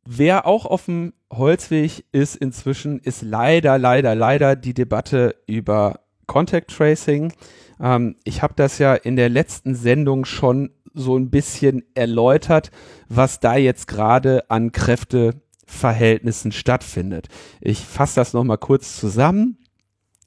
[0.05, 6.71] Wer auch auf dem Holzweg ist inzwischen, ist leider, leider, leider die Debatte über Contact
[6.71, 7.33] Tracing.
[7.81, 12.71] Ähm, ich habe das ja in der letzten Sendung schon so ein bisschen erläutert,
[13.09, 17.29] was da jetzt gerade an Kräfteverhältnissen stattfindet.
[17.61, 19.59] Ich fasse das nochmal kurz zusammen.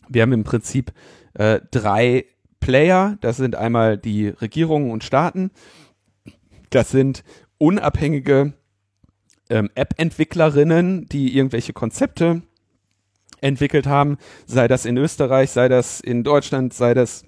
[0.07, 0.93] Wir haben im Prinzip
[1.33, 2.25] äh, drei
[2.59, 3.17] Player.
[3.21, 5.51] Das sind einmal die Regierungen und Staaten.
[6.69, 7.23] Das sind
[7.57, 8.53] unabhängige
[9.49, 12.41] ähm, App-Entwicklerinnen, die irgendwelche Konzepte
[13.41, 17.23] entwickelt haben, sei das in Österreich, sei das in Deutschland, sei das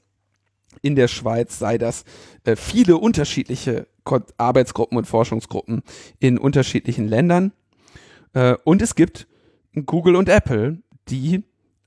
[0.81, 2.03] in der Schweiz, sei das
[2.43, 5.83] äh, viele unterschiedliche Ko Arbeitsgruppen und Forschungsgruppen
[6.19, 7.53] in unterschiedlichen Ländern.
[8.33, 9.27] Äh, und es gibt
[9.85, 11.43] Google und Apple, die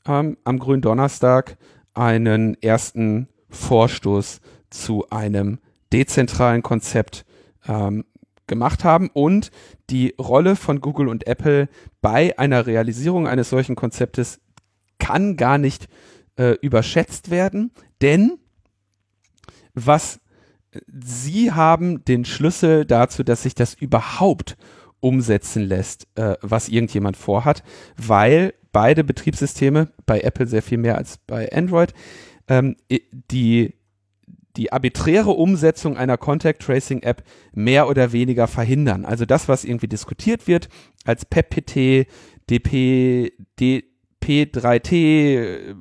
[0.06, 1.56] ähm, am grünen Donnerstag
[1.92, 4.40] einen ersten Vorstoß
[4.70, 5.58] zu einem
[5.92, 7.24] dezentralen Konzept
[7.66, 8.04] ähm,
[8.46, 9.50] gemacht haben und
[9.90, 11.68] die Rolle von Google und Apple
[12.02, 14.40] bei einer Realisierung eines solchen Konzeptes
[14.98, 15.88] kann gar nicht
[16.36, 17.72] äh, überschätzt werden,
[18.02, 18.38] denn
[19.74, 20.20] was
[20.86, 24.56] sie haben den Schlüssel dazu, dass sich das überhaupt
[25.00, 27.62] umsetzen lässt, äh, was irgendjemand vorhat,
[27.96, 31.92] weil beide Betriebssysteme, bei Apple sehr viel mehr als bei Android,
[32.48, 32.76] ähm,
[33.30, 33.74] die
[34.56, 39.04] die arbiträre Umsetzung einer Contact Tracing App mehr oder weniger verhindern.
[39.04, 40.68] Also das, was irgendwie diskutiert wird
[41.04, 42.06] als PEPPT,
[42.50, 45.74] DP, DP3T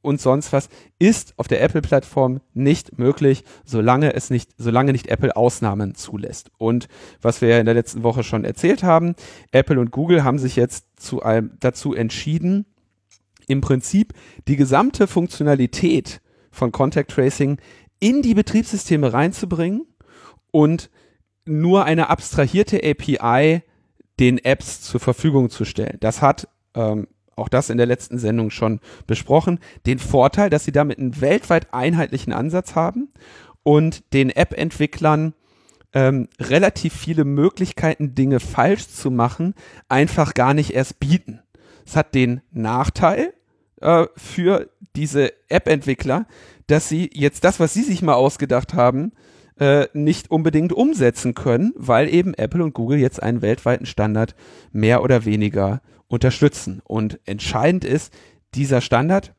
[0.00, 5.36] und sonst was, ist auf der Apple-Plattform nicht möglich, solange es nicht, solange nicht Apple
[5.36, 6.50] Ausnahmen zulässt.
[6.58, 6.88] Und
[7.20, 9.14] was wir ja in der letzten Woche schon erzählt haben,
[9.52, 12.66] Apple und Google haben sich jetzt zu einem, dazu entschieden,
[13.48, 14.12] im Prinzip
[14.46, 17.58] die gesamte Funktionalität von Contact Tracing
[18.00, 19.86] in die Betriebssysteme reinzubringen
[20.50, 20.90] und
[21.44, 23.62] nur eine abstrahierte API
[24.20, 25.98] den Apps zur Verfügung zu stellen.
[26.00, 30.72] Das hat ähm, auch das in der letzten Sendung schon besprochen, den Vorteil, dass sie
[30.72, 33.10] damit einen weltweit einheitlichen Ansatz haben
[33.62, 35.34] und den App-Entwicklern
[35.94, 39.54] ähm, relativ viele Möglichkeiten, Dinge falsch zu machen,
[39.88, 41.40] einfach gar nicht erst bieten.
[41.86, 43.32] Es hat den Nachteil
[43.80, 46.26] äh, für diese App-Entwickler,
[46.68, 49.12] dass sie jetzt das, was sie sich mal ausgedacht haben,
[49.58, 54.36] äh, nicht unbedingt umsetzen können, weil eben Apple und Google jetzt einen weltweiten Standard
[54.70, 56.80] mehr oder weniger unterstützen.
[56.84, 58.12] Und entscheidend ist,
[58.54, 59.34] dieser Standard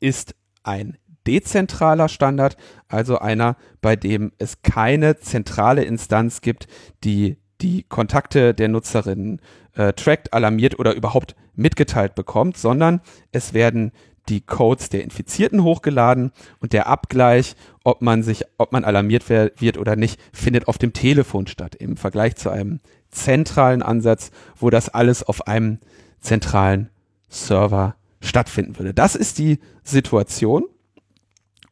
[0.00, 2.56] ist ein dezentraler Standard,
[2.88, 6.68] also einer, bei dem es keine zentrale Instanz gibt,
[7.04, 9.40] die die Kontakte der Nutzerinnen
[9.74, 13.00] äh, trackt, alarmiert oder überhaupt mitgeteilt bekommt, sondern
[13.32, 13.92] es werden
[14.28, 19.78] die Codes der Infizierten hochgeladen und der Abgleich, ob man sich, ob man alarmiert wird
[19.78, 24.88] oder nicht, findet auf dem Telefon statt, im Vergleich zu einem zentralen Ansatz, wo das
[24.88, 25.78] alles auf einem
[26.20, 26.90] zentralen
[27.28, 28.94] Server stattfinden würde.
[28.94, 30.64] Das ist die Situation.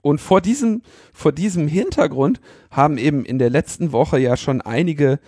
[0.03, 2.41] Und vor diesem, vor diesem Hintergrund
[2.71, 5.19] haben eben in der letzten Woche ja schon einige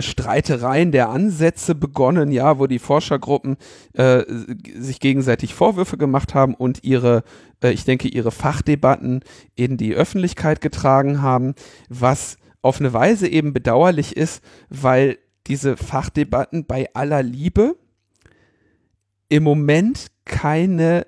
[0.00, 3.56] Streitereien der Ansätze begonnen, ja, wo die Forschergruppen
[3.92, 4.22] äh,
[4.78, 7.24] sich gegenseitig Vorwürfe gemacht haben und ihre,
[7.62, 9.20] äh, ich denke, ihre Fachdebatten
[9.54, 11.54] in die Öffentlichkeit getragen haben,
[11.88, 17.76] was auf eine Weise eben bedauerlich ist, weil diese Fachdebatten bei aller Liebe
[19.28, 21.06] im Moment keine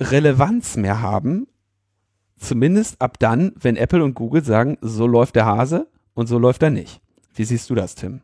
[0.00, 1.46] Relevanz mehr haben,
[2.36, 6.62] zumindest ab dann, wenn Apple und Google sagen, so läuft der Hase und so läuft
[6.62, 7.00] er nicht.
[7.38, 8.20] Wie siehst du das, Tim?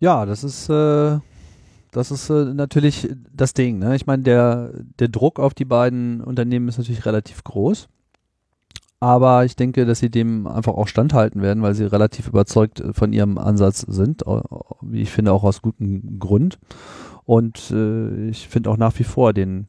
[0.00, 1.20] Ja, das ist, äh,
[1.92, 3.78] das ist äh, natürlich das Ding.
[3.78, 3.94] Ne?
[3.94, 7.88] Ich meine, der, der Druck auf die beiden Unternehmen ist natürlich relativ groß.
[8.98, 13.12] Aber ich denke, dass sie dem einfach auch standhalten werden, weil sie relativ überzeugt von
[13.12, 14.24] ihrem Ansatz sind.
[14.80, 16.58] Wie ich finde, auch aus gutem Grund.
[17.24, 19.68] Und äh, ich finde auch nach wie vor den,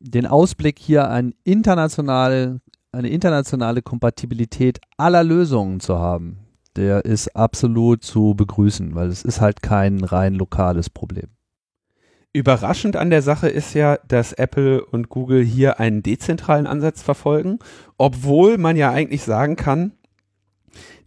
[0.00, 2.62] den Ausblick hier ein international,
[2.92, 6.38] eine internationale Kompatibilität aller Lösungen zu haben
[6.76, 11.28] der ist absolut zu begrüßen, weil es ist halt kein rein lokales Problem.
[12.32, 17.60] Überraschend an der Sache ist ja, dass Apple und Google hier einen dezentralen Ansatz verfolgen,
[17.96, 19.92] obwohl man ja eigentlich sagen kann,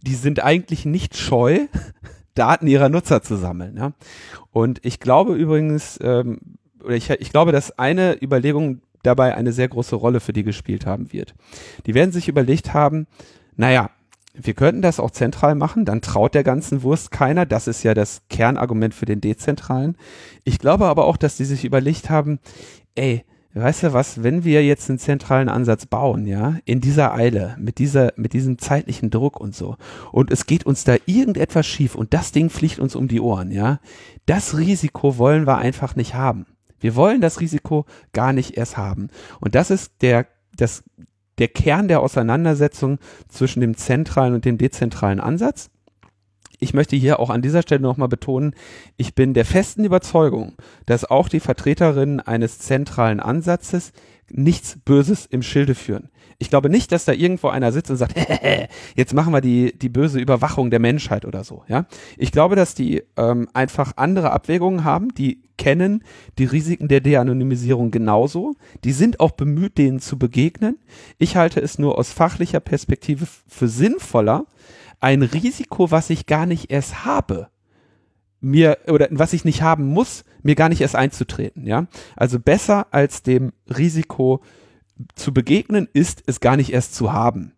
[0.02, 1.66] die sind eigentlich nicht scheu,
[2.34, 3.76] Daten ihrer Nutzer zu sammeln.
[3.76, 3.92] Ja?
[4.52, 6.38] Und ich glaube übrigens, ähm,
[6.82, 10.86] oder ich, ich glaube, dass eine Überlegung dabei eine sehr große Rolle für die gespielt
[10.86, 11.34] haben wird.
[11.86, 13.06] Die werden sich überlegt haben,
[13.56, 13.90] naja,
[14.40, 17.46] wir könnten das auch zentral machen, dann traut der ganzen Wurst keiner.
[17.46, 19.96] Das ist ja das Kernargument für den dezentralen.
[20.44, 22.38] Ich glaube aber auch, dass die sich überlegt haben,
[22.94, 23.24] ey,
[23.54, 27.78] weißt du was, wenn wir jetzt einen zentralen Ansatz bauen, ja, in dieser Eile, mit
[27.78, 29.76] dieser, mit diesem zeitlichen Druck und so,
[30.12, 33.50] und es geht uns da irgendetwas schief und das Ding fliegt uns um die Ohren,
[33.50, 33.80] ja,
[34.26, 36.46] das Risiko wollen wir einfach nicht haben.
[36.80, 39.08] Wir wollen das Risiko gar nicht erst haben.
[39.40, 40.84] Und das ist der, das
[41.38, 42.98] der Kern der Auseinandersetzung
[43.28, 45.70] zwischen dem zentralen und dem dezentralen Ansatz.
[46.60, 48.54] Ich möchte hier auch an dieser Stelle nochmal betonen,
[48.96, 50.54] ich bin der festen Überzeugung,
[50.86, 53.92] dass auch die Vertreterinnen eines zentralen Ansatzes
[54.28, 56.10] nichts Böses im Schilde führen.
[56.40, 58.14] Ich glaube nicht, dass da irgendwo einer sitzt und sagt,
[58.96, 61.64] jetzt machen wir die, die böse Überwachung der Menschheit oder so.
[61.66, 66.04] Ja, ich glaube, dass die ähm, einfach andere Abwägungen haben, die kennen
[66.38, 68.54] die Risiken der De-Anonymisierung genauso.
[68.84, 70.78] Die sind auch bemüht, denen zu begegnen.
[71.18, 74.46] Ich halte es nur aus fachlicher Perspektive für sinnvoller,
[75.00, 77.48] ein Risiko, was ich gar nicht erst habe,
[78.40, 81.86] mir oder was ich nicht haben muss, mir gar nicht erst einzutreten, ja?
[82.16, 84.40] Also besser als dem Risiko
[85.14, 87.52] zu begegnen, ist es gar nicht erst zu haben.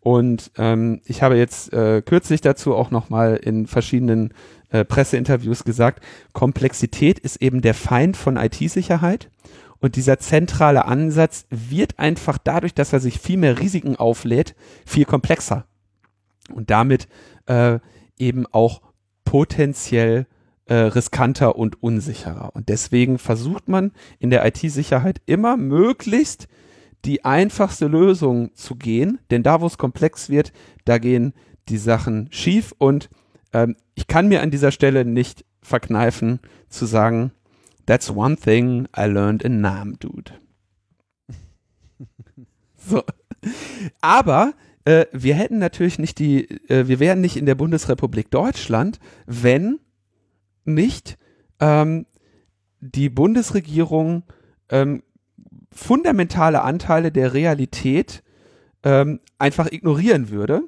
[0.00, 4.32] Und ähm, ich habe jetzt äh, kürzlich dazu auch nochmal in verschiedenen
[4.70, 9.30] äh, Presseinterviews gesagt, Komplexität ist eben der Feind von IT-Sicherheit.
[9.78, 14.54] Und dieser zentrale Ansatz wird einfach dadurch, dass er sich viel mehr Risiken auflädt,
[14.86, 15.66] viel komplexer.
[16.52, 17.08] Und damit
[17.46, 17.78] äh,
[18.18, 18.80] eben auch
[19.24, 20.26] potenziell
[20.66, 22.54] äh, riskanter und unsicherer.
[22.54, 26.48] Und deswegen versucht man in der IT-Sicherheit immer möglichst
[27.04, 30.52] die einfachste Lösung zu gehen, denn da, wo es komplex wird,
[30.84, 31.34] da gehen
[31.68, 33.08] die Sachen schief und
[33.52, 37.32] ähm, ich kann mir an dieser Stelle nicht verkneifen zu sagen,
[37.86, 40.32] that's one thing I learned in Nam, dude.
[42.76, 43.02] so.
[44.00, 44.54] Aber
[44.84, 49.80] äh, wir hätten natürlich nicht die, äh, wir wären nicht in der Bundesrepublik Deutschland, wenn
[50.64, 51.18] nicht
[51.60, 52.06] ähm,
[52.80, 54.24] die Bundesregierung
[54.68, 55.02] ähm,
[55.72, 58.22] fundamentale Anteile der Realität
[58.82, 60.62] ähm, einfach ignorieren würde.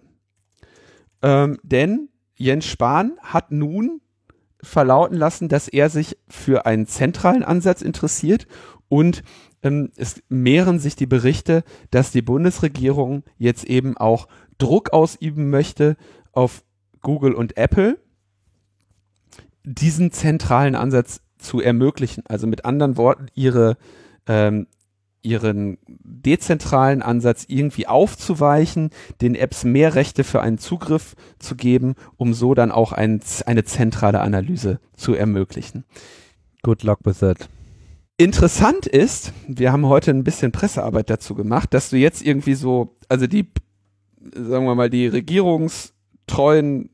[1.23, 4.01] Ähm, denn Jens Spahn hat nun
[4.63, 8.47] verlauten lassen, dass er sich für einen zentralen Ansatz interessiert
[8.89, 9.23] und
[9.63, 15.97] ähm, es mehren sich die Berichte, dass die Bundesregierung jetzt eben auch Druck ausüben möchte
[16.33, 16.65] auf
[17.01, 17.99] Google und Apple,
[19.65, 22.25] diesen zentralen Ansatz zu ermöglichen.
[22.27, 23.77] Also mit anderen Worten, ihre
[24.27, 24.67] ähm,
[25.29, 32.33] ihren dezentralen Ansatz irgendwie aufzuweichen, den Apps mehr Rechte für einen Zugriff zu geben, um
[32.33, 35.85] so dann auch ein, eine zentrale Analyse zu ermöglichen.
[36.63, 37.49] Good luck with that.
[38.17, 42.97] Interessant ist, wir haben heute ein bisschen Pressearbeit dazu gemacht, dass du jetzt irgendwie so,
[43.09, 43.47] also die,
[44.35, 46.91] sagen wir mal, die regierungstreuen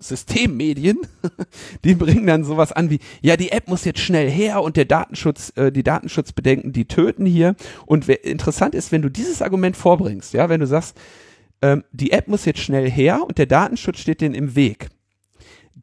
[0.00, 0.98] Systemmedien,
[1.84, 4.86] die bringen dann sowas an wie, ja, die App muss jetzt schnell her und der
[4.86, 7.54] Datenschutz, äh, die Datenschutzbedenken, die töten hier.
[7.86, 10.96] Und interessant ist, wenn du dieses Argument vorbringst, ja, wenn du sagst,
[11.62, 14.88] ähm, die App muss jetzt schnell her und der Datenschutz steht denen im Weg,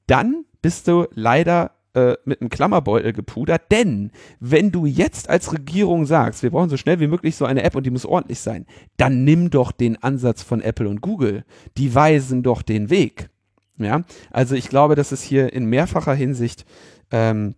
[0.07, 6.05] dann bist du leider äh, mit einem Klammerbeutel gepudert, denn wenn du jetzt als Regierung
[6.05, 8.65] sagst, wir brauchen so schnell wie möglich so eine App und die muss ordentlich sein,
[8.97, 11.43] dann nimm doch den Ansatz von Apple und Google.
[11.77, 13.29] Die weisen doch den Weg.
[13.77, 16.65] Ja, also ich glaube, dass es hier in mehrfacher Hinsicht
[17.11, 17.55] ähm,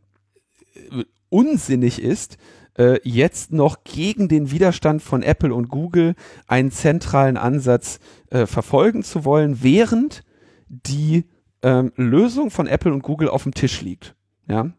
[1.29, 2.37] unsinnig ist,
[2.77, 6.15] äh, jetzt noch gegen den Widerstand von Apple und Google
[6.47, 7.99] einen zentralen Ansatz
[8.31, 10.23] äh, verfolgen zu wollen, während
[10.67, 11.25] die
[11.61, 14.15] ähm, Lösung von Apple und Google auf dem Tisch liegt.
[14.47, 14.71] Ja,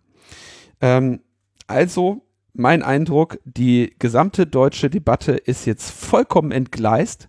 [0.81, 1.21] ähm,
[1.67, 2.23] also
[2.53, 7.29] mein Eindruck, die gesamte deutsche Debatte ist jetzt vollkommen entgleist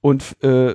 [0.00, 0.74] und äh,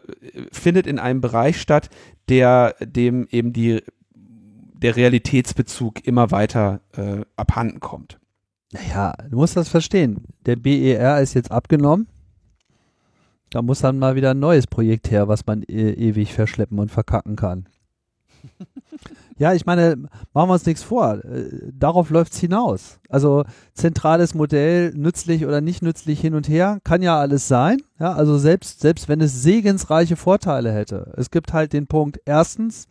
[0.51, 1.89] findet in einem Bereich statt,
[2.29, 3.81] der dem eben die
[4.13, 8.19] der Realitätsbezug immer weiter äh, abhanden kommt.
[8.71, 10.25] Naja, du musst das verstehen.
[10.45, 12.07] Der BER ist jetzt abgenommen.
[13.49, 16.91] Da muss dann mal wieder ein neues Projekt her, was man e ewig verschleppen und
[16.91, 17.69] verkacken kann.
[19.37, 19.97] Ja, ich meine,
[20.33, 21.23] machen wir uns nichts vor.
[21.25, 22.99] Äh, darauf läuft's hinaus.
[23.09, 23.43] Also
[23.73, 27.81] zentrales Modell, nützlich oder nicht nützlich hin und her, kann ja alles sein.
[27.99, 31.11] Ja, also selbst, selbst wenn es segensreiche Vorteile hätte.
[31.17, 32.87] Es gibt halt den Punkt, erstens,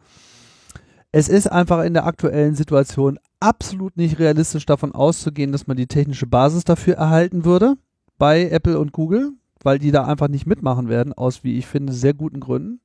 [1.13, 5.87] es ist einfach in der aktuellen Situation absolut nicht realistisch davon auszugehen, dass man die
[5.87, 7.75] technische Basis dafür erhalten würde
[8.19, 9.31] bei Apple und Google,
[9.63, 12.81] weil die da einfach nicht mitmachen werden, aus, wie ich finde, sehr guten Gründen.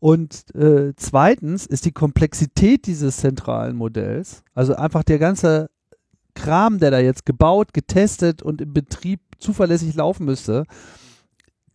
[0.00, 5.70] Und äh, zweitens ist die Komplexität dieses zentralen Modells, also einfach der ganze
[6.34, 10.64] Kram, der da jetzt gebaut, getestet und im Betrieb zuverlässig laufen müsste,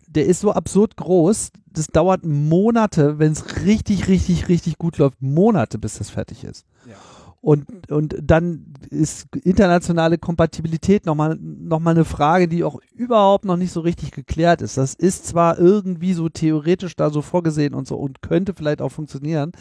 [0.08, 5.22] der ist so absurd groß, das dauert Monate, wenn es richtig, richtig, richtig gut läuft,
[5.22, 6.66] Monate, bis das fertig ist.
[6.88, 6.96] Ja.
[7.44, 13.58] Und, und dann ist internationale Kompatibilität nochmal noch mal eine Frage, die auch überhaupt noch
[13.58, 14.78] nicht so richtig geklärt ist.
[14.78, 18.94] Das ist zwar irgendwie so theoretisch da so vorgesehen und so und könnte vielleicht auch
[18.94, 19.52] funktionieren,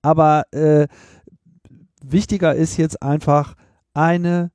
[0.00, 0.88] aber äh,
[2.02, 3.54] wichtiger ist jetzt einfach
[3.92, 4.50] eine,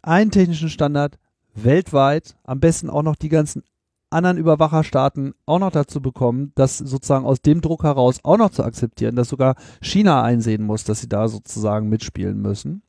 [0.00, 1.18] einen technischen Standard
[1.54, 3.64] weltweit, am besten auch noch die ganzen
[4.10, 8.64] anderen Überwacherstaaten auch noch dazu bekommen, das sozusagen aus dem Druck heraus auch noch zu
[8.64, 12.82] akzeptieren, dass sogar China einsehen muss, dass sie da sozusagen mitspielen müssen,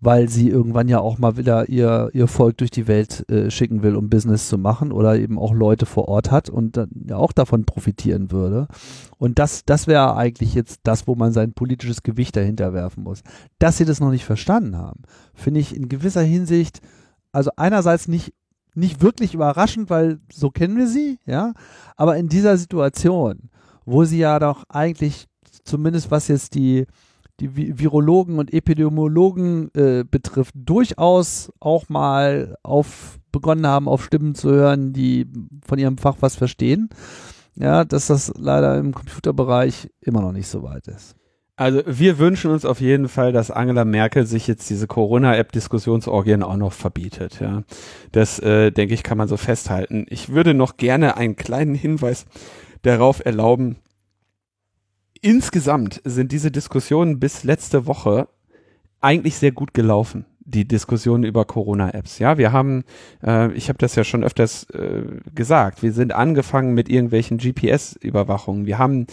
[0.00, 3.82] weil sie irgendwann ja auch mal wieder ihr, ihr Volk durch die Welt äh, schicken
[3.82, 7.16] will, um Business zu machen oder eben auch Leute vor Ort hat und dann ja
[7.16, 8.68] auch davon profitieren würde.
[9.18, 13.22] Und das, das wäre eigentlich jetzt das, wo man sein politisches Gewicht dahinter werfen muss.
[13.58, 15.02] Dass sie das noch nicht verstanden haben,
[15.34, 16.80] finde ich in gewisser Hinsicht
[17.36, 18.32] also einerseits nicht
[18.76, 21.52] nicht wirklich überraschend, weil so kennen wir sie, ja.
[21.96, 23.50] Aber in dieser Situation,
[23.84, 25.26] wo sie ja doch eigentlich,
[25.64, 26.86] zumindest was jetzt die,
[27.40, 34.50] die Virologen und Epidemiologen äh, betrifft, durchaus auch mal auf begonnen haben, auf Stimmen zu
[34.50, 35.26] hören, die
[35.66, 36.88] von ihrem Fach was verstehen.
[37.54, 41.16] Ja, dass das leider im Computerbereich immer noch nicht so weit ist.
[41.58, 46.56] Also wir wünschen uns auf jeden Fall, dass Angela Merkel sich jetzt diese Corona-App-Diskussionsorgien auch
[46.56, 47.40] noch verbietet.
[47.40, 47.62] Ja,
[48.12, 50.04] das äh, denke ich kann man so festhalten.
[50.10, 52.26] Ich würde noch gerne einen kleinen Hinweis
[52.82, 53.76] darauf erlauben.
[55.22, 58.28] Insgesamt sind diese Diskussionen bis letzte Woche
[59.00, 62.20] eigentlich sehr gut gelaufen die Diskussion über Corona-Apps.
[62.20, 62.84] Ja, wir haben,
[63.22, 65.02] äh, ich habe das ja schon öfters äh,
[65.34, 68.64] gesagt, wir sind angefangen mit irgendwelchen GPS-Überwachungen.
[68.64, 69.08] Wir haben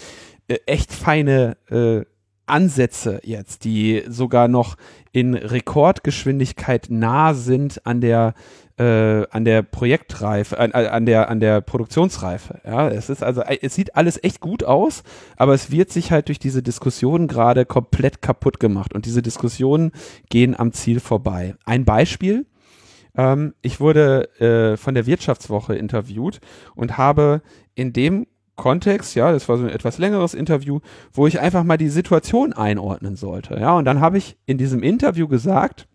[0.48, 2.06] äh, echt feine äh,
[2.54, 4.78] Ansätze jetzt, die sogar noch
[5.12, 8.36] in Rekordgeschwindigkeit nah sind an der
[8.78, 12.62] äh, an der Projektreife, an, an der an der Produktionsreife.
[12.64, 15.02] Ja, es ist also es sieht alles echt gut aus,
[15.36, 19.92] aber es wird sich halt durch diese Diskussionen gerade komplett kaputt gemacht und diese Diskussionen
[20.30, 21.56] gehen am Ziel vorbei.
[21.66, 22.46] Ein Beispiel:
[23.16, 26.40] ähm, Ich wurde äh, von der Wirtschaftswoche interviewt
[26.76, 27.42] und habe
[27.74, 30.80] in dem Kontext, ja, das war so ein etwas längeres Interview,
[31.12, 34.84] wo ich einfach mal die Situation einordnen sollte, ja, und dann habe ich in diesem
[34.84, 35.88] Interview gesagt,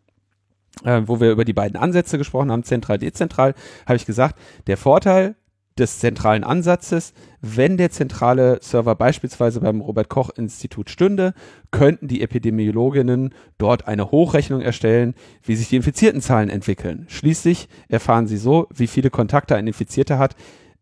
[0.85, 3.55] äh, wo wir über die beiden Ansätze gesprochen haben, zentral, dezentral,
[3.87, 5.37] habe ich gesagt, der Vorteil
[5.79, 7.13] des zentralen Ansatzes.
[7.41, 11.35] Wenn der zentrale Server beispielsweise beim Robert Koch Institut stünde,
[11.71, 17.07] könnten die Epidemiologinnen dort eine Hochrechnung erstellen, wie sich die Infiziertenzahlen entwickeln.
[17.09, 20.35] Schließlich erfahren sie so, wie viele Kontakte ein Infizierter hat,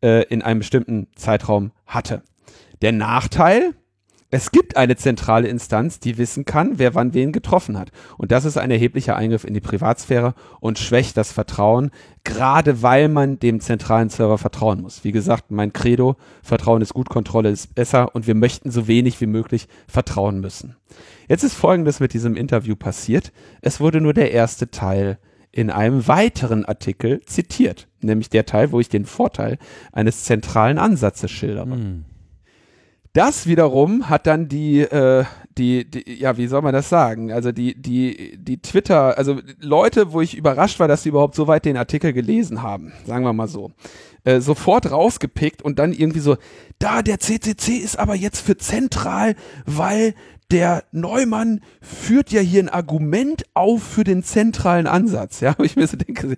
[0.03, 2.23] äh, in einem bestimmten Zeitraum hatte.
[2.83, 3.75] Der Nachteil,
[4.29, 7.93] es gibt eine zentrale Instanz, die wissen kann, wer wann wen getroffen hat.
[8.19, 11.91] Und das ist ein erheblicher Eingriff in die Privatsphäre und schwächt das Vertrauen,
[12.25, 15.05] gerade weil man dem zentralen Server vertrauen muss.
[15.05, 19.21] Wie gesagt, mein Credo, Vertrauen ist gut, Kontrolle ist besser und wir möchten so wenig
[19.21, 20.75] wie möglich vertrauen müssen.
[21.29, 23.33] Jetzt ist Folgendes mit diesem Interview passiert.
[23.63, 25.19] Es wurde nur der erste Teil
[25.57, 29.57] in einem weiteren Artikel zitiert, nämlich der Teil, wo ich den Vorteil
[29.91, 31.75] eines zentralen Ansatzes schildere.
[31.75, 32.05] Mm.
[33.15, 35.25] Das wiederum hat dann die, äh,
[35.57, 37.33] die, die, ja, wie soll man das sagen?
[37.33, 41.47] Also die, die, die Twitter, also Leute, wo ich überrascht war, dass sie überhaupt so
[41.47, 43.73] weit den Artikel gelesen haben, sagen wir mal so,
[44.25, 46.37] äh, sofort rausgepickt und dann irgendwie so,
[46.79, 50.15] da, der CCC ist aber jetzt für zentral, weil
[50.51, 55.41] der Neumann führt ja hier ein Argument auf für den zentralen Ansatz.
[55.41, 56.37] Ja, ich mir so denke,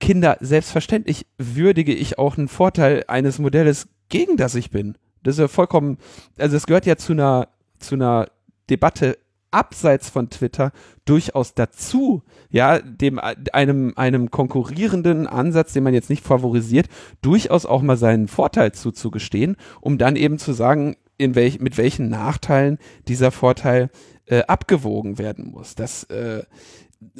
[0.00, 4.96] Kinder, selbstverständlich würdige ich auch einen Vorteil eines Modells, gegen das ich bin.
[5.22, 5.98] Das ist ja vollkommen,
[6.36, 8.28] also es gehört ja zu einer, zu einer
[8.68, 9.18] Debatte
[9.50, 10.72] abseits von Twitter
[11.04, 13.20] durchaus dazu, ja, dem
[13.52, 16.88] einem einem konkurrierenden Ansatz, den man jetzt nicht favorisiert,
[17.22, 22.08] durchaus auch mal seinen Vorteil zuzugestehen, um dann eben zu sagen, in welch, mit welchen
[22.08, 23.90] Nachteilen dieser Vorteil
[24.26, 25.74] äh, abgewogen werden muss.
[25.74, 26.42] Das äh,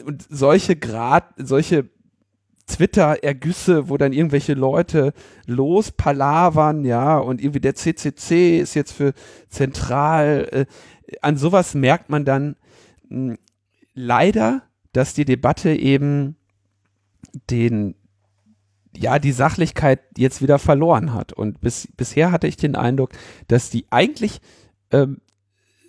[0.05, 1.89] und solche Grad, solche
[2.67, 5.13] Twitter-Ergüsse, wo dann irgendwelche Leute
[5.47, 9.13] lospalavern, ja, und irgendwie der CCC ist jetzt für
[9.49, 10.49] zentral.
[10.51, 10.67] Äh,
[11.21, 12.57] an sowas merkt man dann
[13.09, 13.39] mh, hm,
[13.95, 16.37] leider, dass die Debatte eben
[17.51, 17.95] den,
[18.97, 21.33] ja, die Sachlichkeit jetzt wieder verloren hat.
[21.33, 23.11] Und bis, bisher hatte ich den Eindruck,
[23.49, 24.41] dass die eigentlich
[24.91, 25.21] ähm,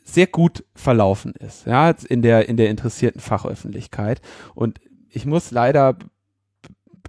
[0.04, 4.22] sehr gut verlaufen ist, ja, in der, in der interessierten Fachöffentlichkeit.
[4.54, 4.80] Und
[5.10, 5.98] ich muss leider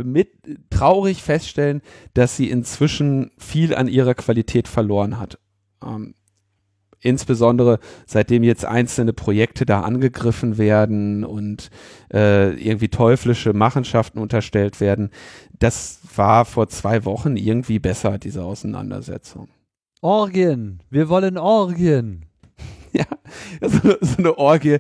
[0.03, 0.31] mit
[0.71, 1.83] traurig feststellen,
[2.15, 5.39] dass sie inzwischen viel an ihrer Qualität verloren hat.
[5.83, 6.15] Ähm,
[7.01, 11.71] insbesondere seitdem jetzt einzelne Projekte da angegriffen werden und
[12.13, 15.11] äh, irgendwie teuflische Machenschaften unterstellt werden.
[15.59, 19.49] Das war vor zwei Wochen irgendwie besser, diese Auseinandersetzung.
[20.01, 22.25] Orgien, wir wollen Orgien.
[22.93, 23.05] Ja,
[23.61, 24.79] so, so, eine Orgie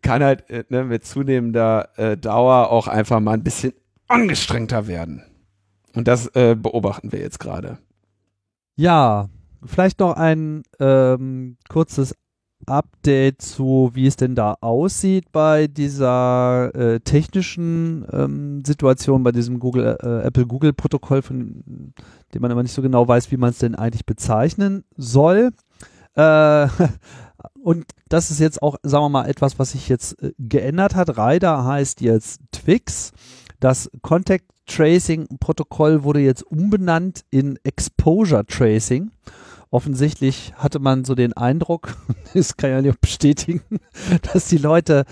[0.00, 3.74] kann halt äh, ne, mit zunehmender äh, Dauer auch einfach mal ein bisschen
[4.06, 5.22] angestrengter werden.
[5.94, 7.76] Und das äh, beobachten wir jetzt gerade.
[8.74, 9.28] Ja,
[9.64, 12.14] vielleicht noch ein ähm, kurzes
[12.66, 19.58] Update zu, wie es denn da aussieht bei dieser äh, technischen ähm, Situation, bei diesem
[19.58, 21.92] Google, äh, Apple Google Protokoll, von
[22.34, 25.50] dem man immer nicht so genau weiß, wie man es denn eigentlich bezeichnen soll.
[26.14, 26.68] Äh,
[27.62, 31.16] und das ist jetzt auch, sagen wir mal, etwas, was sich jetzt äh, geändert hat.
[31.16, 33.12] Rider heißt jetzt Twix.
[33.60, 39.10] Das Contact Tracing Protokoll wurde jetzt umbenannt in Exposure Tracing.
[39.70, 41.96] Offensichtlich hatte man so den Eindruck,
[42.34, 43.62] das kann ich ja nicht bestätigen,
[44.32, 45.04] dass die Leute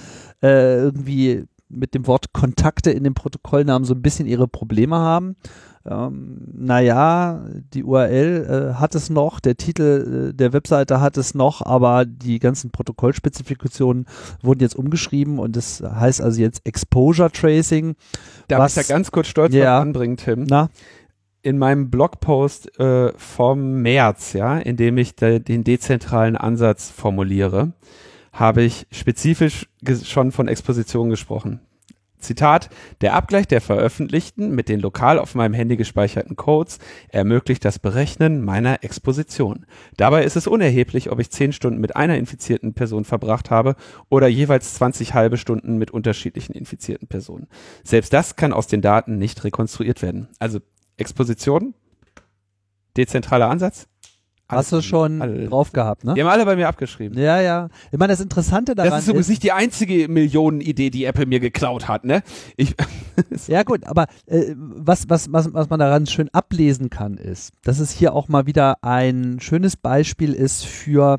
[0.42, 5.36] äh, irgendwie mit dem Wort Kontakte in dem Protokollnamen so ein bisschen ihre Probleme haben
[5.88, 11.34] ähm, naja, die URL äh, hat es noch, der Titel äh, der Webseite hat es
[11.34, 14.06] noch, aber die ganzen Protokollspezifikationen
[14.42, 17.94] wurden jetzt umgeschrieben und das heißt also jetzt Exposure Tracing.
[18.48, 20.44] Darf was, ich da ganz kurz stolz ja, anbringen, Tim?
[20.48, 20.70] Na?
[21.46, 27.72] In meinem Blogpost äh, vom März, ja, in dem ich de, den dezentralen Ansatz formuliere,
[28.32, 29.68] habe ich spezifisch
[30.02, 31.60] schon von Exposition gesprochen.
[32.18, 32.68] Zitat,
[33.00, 36.80] der Abgleich der veröffentlichten mit den lokal auf meinem Handy gespeicherten Codes
[37.10, 39.66] ermöglicht das Berechnen meiner Exposition.
[39.96, 43.76] Dabei ist es unerheblich, ob ich 10 Stunden mit einer infizierten Person verbracht habe
[44.08, 47.46] oder jeweils 20 halbe Stunden mit unterschiedlichen infizierten Personen.
[47.84, 50.26] Selbst das kann aus den Daten nicht rekonstruiert werden.
[50.40, 50.58] Also
[50.96, 51.74] Exposition,
[52.96, 53.86] dezentraler Ansatz,
[54.48, 55.48] Hast du schon alle.
[55.48, 56.14] drauf gehabt, ne?
[56.14, 57.18] Die haben alle bei mir abgeschrieben.
[57.18, 57.68] Ja, ja.
[57.90, 58.94] Ich meine, das Interessante daran ist.
[58.94, 62.22] Das ist übrigens nicht die einzige Millionenidee, die Apple mir geklaut hat, ne?
[62.56, 62.76] Ich
[63.48, 67.80] ja, gut, aber äh, was, was, was, was man daran schön ablesen kann, ist, dass
[67.80, 71.18] es hier auch mal wieder ein schönes Beispiel ist für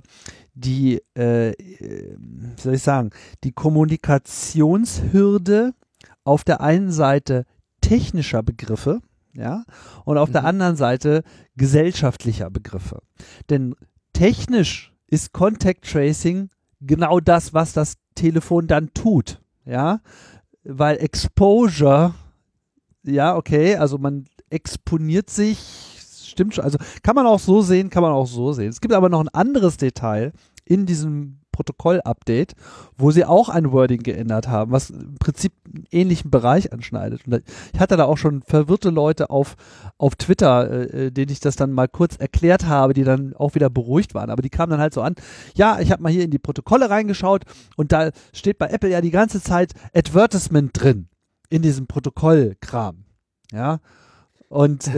[0.53, 3.09] die, äh, wie soll ich sagen,
[3.43, 5.73] die Kommunikationshürde
[6.23, 7.43] auf der einen Seite
[7.81, 9.01] technischer Begriffe,
[9.37, 9.63] ja,
[10.03, 10.33] und auf mhm.
[10.33, 11.23] der anderen Seite
[11.55, 13.01] gesellschaftlicher Begriffe.
[13.49, 13.75] Denn
[14.13, 16.49] technisch ist Contact Tracing
[16.81, 20.01] genau das, was das Telefon dann tut, ja,
[20.63, 22.15] weil Exposure,
[23.03, 25.87] ja, okay, also man exponiert sich
[26.37, 26.63] stimmt schon.
[26.63, 28.69] Also kann man auch so sehen, kann man auch so sehen.
[28.69, 30.33] Es gibt aber noch ein anderes Detail
[30.65, 32.53] in diesem Protokoll-Update,
[32.97, 37.25] wo sie auch ein Wording geändert haben, was im Prinzip einen ähnlichen Bereich anschneidet.
[37.25, 37.41] Und
[37.73, 39.55] ich hatte da auch schon verwirrte Leute auf,
[39.97, 43.55] auf Twitter, äh, äh, denen ich das dann mal kurz erklärt habe, die dann auch
[43.55, 44.29] wieder beruhigt waren.
[44.29, 45.15] Aber die kamen dann halt so an,
[45.55, 47.43] ja, ich habe mal hier in die Protokolle reingeschaut
[47.75, 51.07] und da steht bei Apple ja die ganze Zeit Advertisement drin
[51.49, 53.05] in diesem Protokollkram.
[53.51, 53.79] Ja.
[54.49, 54.91] Und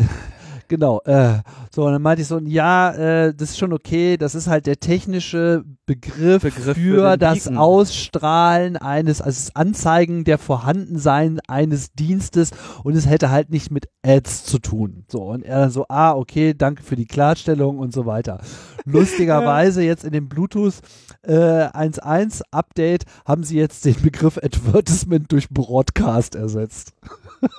[0.70, 1.02] Genau.
[1.06, 1.40] Äh,
[1.74, 4.68] so, und dann meinte ich so, ja, äh, das ist schon okay, das ist halt
[4.68, 7.58] der technische Begriff, Begriff für, für das Beacon.
[7.58, 12.52] Ausstrahlen eines, also das Anzeigen der Vorhandensein eines Dienstes
[12.84, 15.06] und es hätte halt nicht mit Ads zu tun.
[15.08, 18.40] So, und er dann so, ah, okay, danke für die Klarstellung und so weiter.
[18.86, 20.76] Lustigerweise jetzt in dem Bluetooth
[21.24, 26.94] äh, 1.1 Update haben sie jetzt den Begriff Advertisement durch Broadcast ersetzt.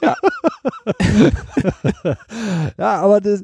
[0.02, 0.16] Ja.
[2.78, 3.42] ja, aber das,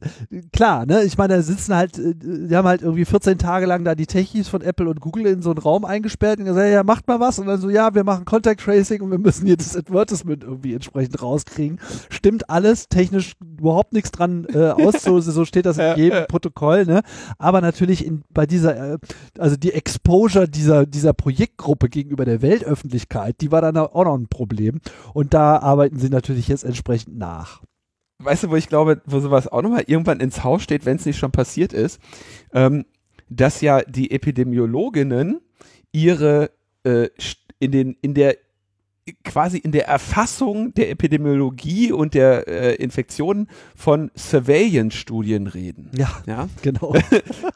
[0.53, 1.03] klar, ne?
[1.05, 4.07] Ich meine, da sitzen halt, äh, die haben halt irgendwie 14 Tage lang da die
[4.07, 7.21] Techies von Apple und Google in so einen Raum eingesperrt und gesagt, ja, macht mal
[7.21, 7.39] was.
[7.39, 10.75] Und dann so, ja, wir machen Contact Tracing und wir müssen hier das Advertisement irgendwie
[10.75, 11.81] entsprechend rauskriegen.
[12.09, 17.03] Stimmt alles, technisch überhaupt nichts dran äh, auszuhören, so steht das in jedem Protokoll, ne?
[17.39, 18.99] Aber natürlich in, bei dieser, äh,
[19.39, 24.29] also die Exposure dieser, dieser Projektgruppe gegenüber der Weltöffentlichkeit, die war dann auch noch ein
[24.29, 24.81] Problem.
[25.15, 27.63] Und da arbeiten sie natürlich jetzt entsprechend nach
[28.19, 31.07] weißt du, wo ich glaube, wo sowas auch nochmal irgendwann ins Haus steht, wenn es
[31.07, 32.01] nicht schon passiert ist,
[32.53, 32.85] ähm,
[33.29, 35.41] dass ja die Epidemiologinnen
[35.93, 36.51] ihre
[36.85, 37.09] äh,
[37.59, 38.37] in den in der
[39.23, 45.91] quasi in der Erfassung der Epidemiologie und der äh, Infektionen von Surveillance-Studien reden.
[45.97, 46.49] Ja, ja?
[46.63, 46.93] genau.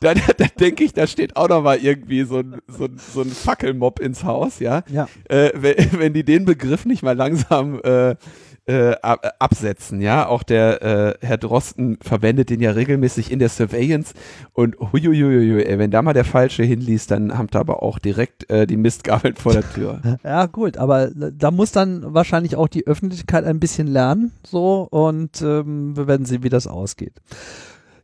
[0.01, 2.99] da, da, da denke ich, da steht auch noch mal irgendwie so ein, so ein,
[2.99, 4.85] so ein Fackelmob ins Haus, ja.
[4.89, 5.09] ja.
[5.29, 8.14] Äh, wenn, wenn die den Begriff nicht mal langsam äh,
[8.67, 10.01] äh, absetzen.
[10.01, 14.15] Ja, auch der äh, Herr Drosten verwendet den ja regelmäßig in der Surveillance
[14.53, 18.49] und huiuiuiui, ey, wenn da mal der Falsche hinliest, dann haben da aber auch direkt
[18.51, 20.01] äh, die Mistgabeln vor der Tür.
[20.23, 25.41] Ja, gut, aber da muss dann wahrscheinlich auch die Öffentlichkeit ein bisschen lernen, so und
[25.41, 27.15] ähm, wir werden sehen, wie das ausgeht.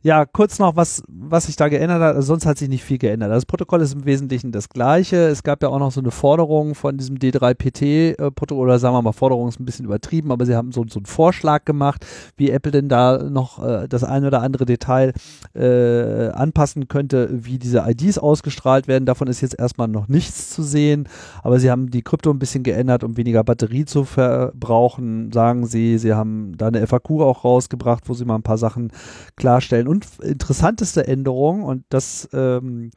[0.07, 2.15] Ja, kurz noch, was, was sich da geändert hat.
[2.15, 3.29] Also sonst hat sich nicht viel geändert.
[3.29, 5.27] Das Protokoll ist im Wesentlichen das gleiche.
[5.27, 9.01] Es gab ja auch noch so eine Forderung von diesem D3PT-Protokoll, äh, oder sagen wir
[9.01, 12.05] mal, Forderung ist ein bisschen übertrieben, aber sie haben so, so einen Vorschlag gemacht,
[12.37, 15.11] wie Apple denn da noch äh, das eine oder andere Detail
[15.53, 19.05] äh, anpassen könnte, wie diese IDs ausgestrahlt werden.
[19.05, 21.09] Davon ist jetzt erstmal noch nichts zu sehen,
[21.43, 25.97] aber sie haben die Krypto ein bisschen geändert, um weniger Batterie zu verbrauchen, sagen sie.
[25.97, 28.93] Sie haben da eine FAQ auch rausgebracht, wo sie mal ein paar Sachen
[29.35, 32.91] klarstellen und interessanteste Änderung, und das ähm,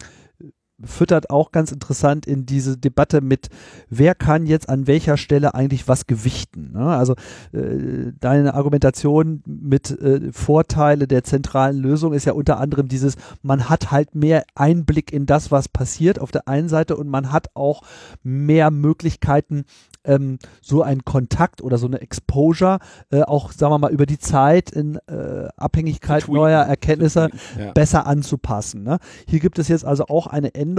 [0.84, 3.48] füttert auch ganz interessant in diese Debatte mit,
[3.88, 6.72] wer kann jetzt an welcher Stelle eigentlich was gewichten.
[6.72, 6.84] Ne?
[6.84, 7.14] Also
[7.52, 13.68] äh, deine Argumentation mit äh, Vorteile der zentralen Lösung ist ja unter anderem dieses, man
[13.68, 17.48] hat halt mehr Einblick in das, was passiert auf der einen Seite und man hat
[17.54, 17.82] auch
[18.22, 19.64] mehr Möglichkeiten,
[20.04, 22.78] ähm, so ein Kontakt oder so eine Exposure
[23.10, 27.28] äh, auch, sagen wir mal, über die Zeit in äh, Abhängigkeit neuer Erkenntnisse
[27.58, 27.72] ja.
[27.72, 28.82] besser anzupassen.
[28.82, 28.98] Ne?
[29.26, 30.69] Hier gibt es jetzt also auch eine Änderung.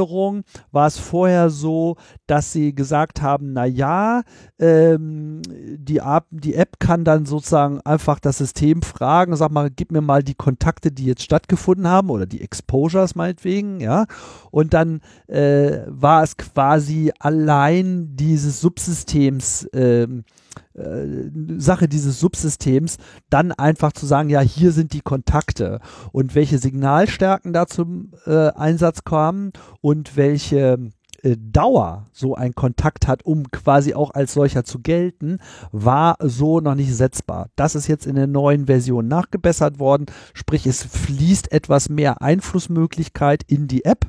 [0.72, 4.22] War es vorher so, dass sie gesagt haben, na ja,
[4.60, 9.92] ähm, die, App, die App kann dann sozusagen einfach das System fragen, sag mal, gib
[9.92, 14.06] mir mal die Kontakte, die jetzt stattgefunden haben oder die Exposures meinetwegen, ja.
[14.52, 20.41] Und dann äh, war es quasi allein dieses Subsystems, ähm, äh,
[20.74, 22.98] Sache dieses Subsystems,
[23.30, 25.80] dann einfach zu sagen, ja, hier sind die Kontakte
[26.12, 29.52] und welche Signalstärken da zum äh, Einsatz kamen
[29.82, 30.92] und welche
[31.24, 35.40] äh, Dauer so ein Kontakt hat, um quasi auch als solcher zu gelten,
[35.72, 37.50] war so noch nicht setzbar.
[37.56, 43.44] Das ist jetzt in der neuen Version nachgebessert worden, sprich es fließt etwas mehr Einflussmöglichkeit
[43.48, 44.08] in die App.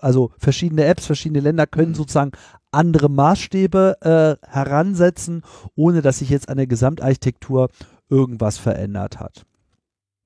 [0.00, 1.96] Also verschiedene Apps, verschiedene Länder können mhm.
[1.96, 2.32] sozusagen
[2.70, 5.42] andere Maßstäbe äh, heransetzen,
[5.74, 7.68] ohne dass sich jetzt an der Gesamtarchitektur
[8.08, 9.44] irgendwas verändert hat.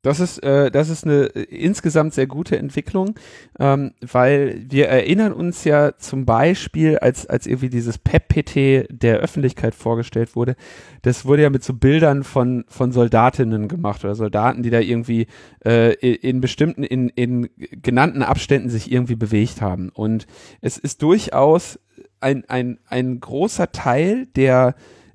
[0.04, 3.14] Das ist, äh, das ist eine äh, insgesamt sehr gute Entwicklung,
[3.60, 9.76] ähm, weil wir erinnern uns ja zum Beispiel, als, als irgendwie dieses PEP-PT der Öffentlichkeit
[9.76, 10.56] vorgestellt wurde,
[11.02, 15.28] das wurde ja mit so Bildern von, von Soldatinnen gemacht oder Soldaten, die da irgendwie
[15.64, 19.90] äh, in bestimmten, in, in genannten Abständen sich irgendwie bewegt haben.
[19.90, 20.26] Und
[20.60, 21.78] es ist durchaus
[22.22, 24.74] ein, ein, ein großer Teil der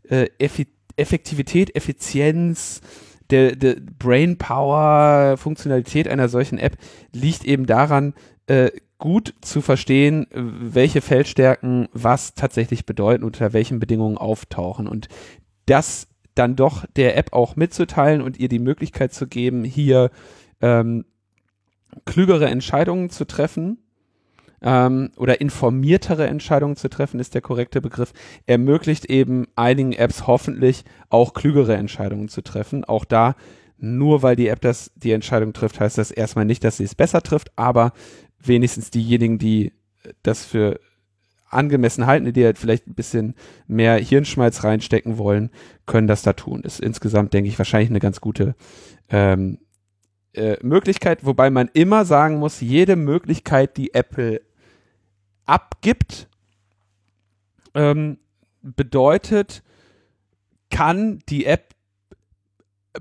[0.10, 0.28] äh,
[0.96, 2.82] Effektivität, Effizienz,
[3.30, 6.78] der, der Brainpower, Funktionalität einer solchen App
[7.14, 8.14] liegt eben daran,
[8.48, 14.88] äh, gut zu verstehen, welche Feldstärken was tatsächlich bedeuten, unter welchen Bedingungen auftauchen.
[14.88, 15.08] Und
[15.68, 20.10] das dann doch der App auch mitzuteilen und ihr die Möglichkeit zu geben, hier
[20.62, 21.06] ähm,
[22.06, 23.80] klügere Entscheidungen zu treffen
[24.62, 28.14] ähm, oder informiertere Entscheidungen zu treffen, ist der korrekte Begriff,
[28.46, 32.84] ermöglicht eben einigen Apps hoffentlich auch klügere Entscheidungen zu treffen.
[32.84, 33.36] Auch da,
[33.78, 36.96] nur weil die App das die Entscheidung trifft, heißt das erstmal nicht, dass sie es
[36.96, 37.94] besser trifft, aber
[38.40, 39.74] wenigstens diejenigen, die
[40.24, 40.80] das für
[41.50, 43.36] angemessen halten, die halt vielleicht ein bisschen
[43.68, 45.50] mehr Hirnschmalz reinstecken wollen,
[45.86, 46.62] können das da tun.
[46.62, 48.56] Ist insgesamt, denke ich, wahrscheinlich eine ganz gute
[49.10, 49.60] ähm,
[50.34, 54.42] äh, Möglichkeit, wobei man immer sagen muss, jede Möglichkeit, die Apple
[55.48, 56.30] abgibt,
[57.74, 58.20] ähm,
[58.62, 59.64] bedeutet,
[60.70, 61.76] kann die App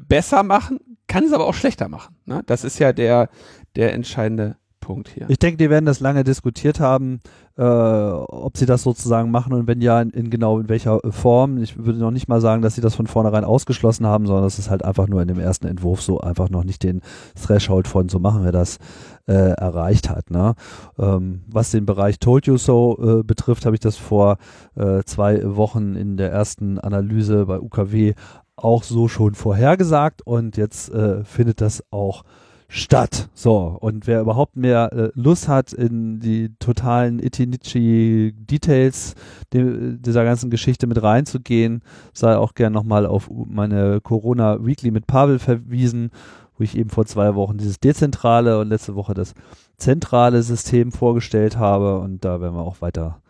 [0.01, 2.17] besser machen, kann es aber auch schlechter machen.
[2.25, 2.43] Ne?
[2.47, 3.29] Das ist ja der,
[3.75, 4.57] der entscheidende
[4.87, 5.29] Punkt hier.
[5.29, 7.21] Ich denke, die werden das lange diskutiert haben,
[7.59, 11.59] äh, ob sie das sozusagen machen und wenn ja, in, in, genau in welcher Form.
[11.59, 14.71] Ich würde noch nicht mal sagen, dass sie das von vornherein ausgeschlossen haben, sondern es
[14.71, 17.01] halt einfach nur in dem ersten Entwurf so einfach noch nicht den
[17.35, 18.79] Threshold von so machen wir das
[19.27, 20.31] äh, erreicht hat.
[20.31, 20.55] Ne?
[21.01, 24.39] Ähm, was den Bereich Told You So äh, betrifft, habe ich das vor
[24.77, 28.15] äh, zwei Wochen in der ersten Analyse bei UKW
[28.55, 32.23] auch so schon vorhergesagt und jetzt äh, findet das auch
[32.69, 33.29] statt.
[33.35, 39.15] So, und wer überhaupt mehr äh, Lust hat, in die totalen Itinichi-Details
[39.53, 45.39] dieser ganzen Geschichte mit reinzugehen, sei auch gern nochmal auf meine Corona Weekly mit Pavel
[45.39, 46.11] verwiesen,
[46.59, 49.35] wo ich eben vor zwei Wochen dieses dezentrale und letzte Woche das
[49.77, 53.21] zentrale System vorgestellt habe und da werden wir auch weiter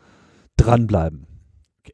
[0.57, 1.27] dranbleiben.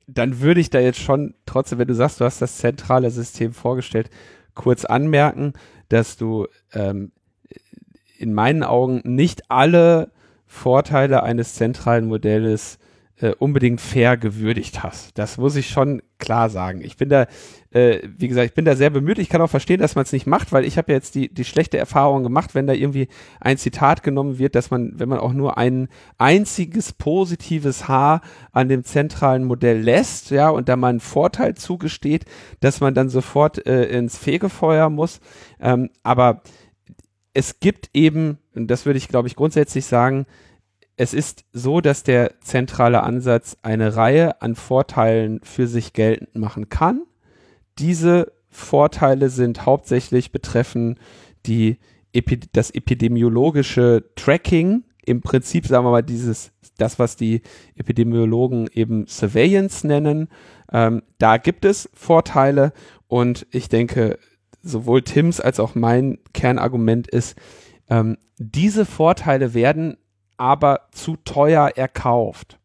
[0.07, 3.53] Dann würde ich da jetzt schon, trotzdem, wenn du sagst, du hast das zentrale System
[3.53, 4.11] vorgestellt,
[4.55, 5.55] kurz anmerken,
[5.89, 7.13] dass du ähm,
[8.23, 10.11] in meinen Augen nicht alle
[10.47, 12.79] Vorteile eines zentralen Modells
[13.23, 15.17] äh, unbedingt fair gewürdigt hast.
[15.17, 16.81] Das muss ich schon klar sagen.
[16.83, 17.27] Ich bin da,
[17.71, 19.19] äh, wie gesagt, ich bin da sehr bemüht.
[19.19, 21.33] Ich kann auch verstehen, dass man es nicht macht, weil ich habe ja jetzt die,
[21.33, 23.09] die schlechte Erfahrung gemacht, wenn da irgendwie
[23.41, 28.69] ein Zitat genommen wird, dass man, wenn man auch nur ein einziges positives Haar an
[28.69, 32.25] dem zentralen Modell lässt, ja, und da mal einen Vorteil zugesteht,
[32.61, 35.21] dass man dann sofort äh, ins Fegefeuer muss.
[35.61, 36.43] Ähm, aber
[37.35, 40.27] es gibt eben, und das würde ich glaube ich grundsätzlich sagen,
[40.97, 46.69] es ist so, dass der zentrale Ansatz eine Reihe an Vorteilen für sich geltend machen
[46.69, 47.03] kann.
[47.79, 50.99] Diese Vorteile sind hauptsächlich betreffen
[51.47, 51.79] die
[52.13, 57.41] Epi das epidemiologische Tracking, im Prinzip sagen wir mal dieses, das was die
[57.75, 60.29] Epidemiologen eben Surveillance nennen.
[60.71, 62.73] Ähm, da gibt es Vorteile
[63.09, 64.19] und ich denke,
[64.63, 67.37] sowohl Tims als auch mein Kernargument ist,
[67.89, 69.97] ähm, diese Vorteile werden
[70.37, 72.59] aber zu teuer erkauft.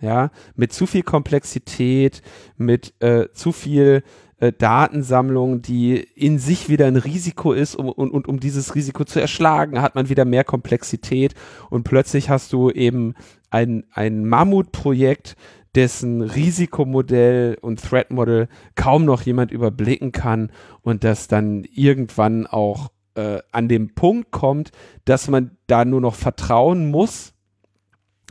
[0.00, 2.22] Ja, mit zu viel Komplexität,
[2.56, 4.02] mit äh, zu viel
[4.38, 9.04] äh, Datensammlung, die in sich wieder ein Risiko ist um, und, und um dieses Risiko
[9.04, 11.34] zu erschlagen, hat man wieder mehr Komplexität
[11.68, 13.14] und plötzlich hast du eben
[13.50, 15.36] ein, ein Mammutprojekt,
[15.74, 20.50] dessen Risikomodell und Threat-Model kaum noch jemand überblicken kann
[20.82, 24.72] und das dann irgendwann auch äh, an dem Punkt kommt,
[25.04, 27.34] dass man da nur noch vertrauen muss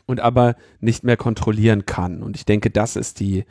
[0.06, 2.24] und aber nicht mehr kontrollieren kann.
[2.24, 3.46] Und ich denke, das ist die,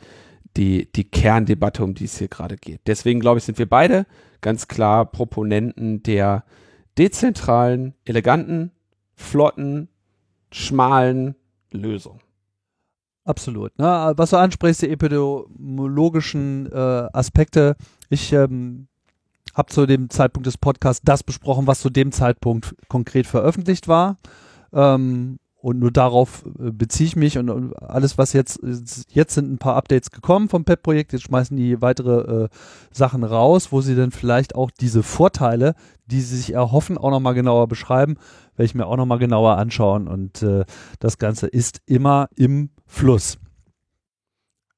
[0.57, 2.81] die, die Kerndebatte, um die es hier gerade geht.
[2.85, 4.05] Deswegen glaube ich, sind wir beide
[4.41, 6.43] ganz klar Proponenten der
[6.97, 8.71] dezentralen, eleganten,
[9.15, 9.89] flotten,
[10.51, 11.35] schmalen
[11.71, 12.19] Lösung.
[13.29, 13.77] Absolut.
[13.77, 14.13] Ne?
[14.15, 16.75] Was du ansprichst, die epidemiologischen äh,
[17.13, 17.75] Aspekte.
[18.09, 18.87] Ich ähm,
[19.53, 24.17] habe zu dem Zeitpunkt des Podcasts das besprochen, was zu dem Zeitpunkt konkret veröffentlicht war.
[24.73, 28.61] Ähm, und nur darauf äh, beziehe ich mich und, und, alles, was jetzt,
[29.09, 32.49] jetzt sind ein paar Updates gekommen vom PEP-Projekt, jetzt schmeißen die weitere äh,
[32.91, 35.75] Sachen raus, wo sie dann vielleicht auch diese Vorteile,
[36.07, 38.15] die sie sich erhoffen, auch nochmal genauer beschreiben,
[38.55, 40.65] werde ich mir auch nochmal genauer anschauen und äh,
[40.99, 43.37] das Ganze ist immer im Fluss.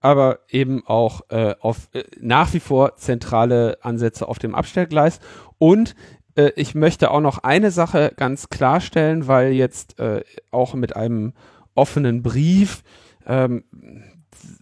[0.02, 5.20] Aber eben auch äh, auf äh, nach wie vor zentrale Ansätze auf dem Abstellgleis
[5.58, 5.96] und
[6.36, 11.34] äh, ich möchte auch noch eine Sache ganz klarstellen, weil jetzt äh, auch mit einem
[11.74, 12.84] offenen Brief
[13.26, 13.64] ähm,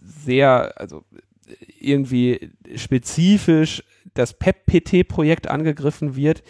[0.02, 1.04] sehr, also
[1.80, 3.82] irgendwie spezifisch
[4.14, 6.42] das PEP-PT-Projekt angegriffen wird.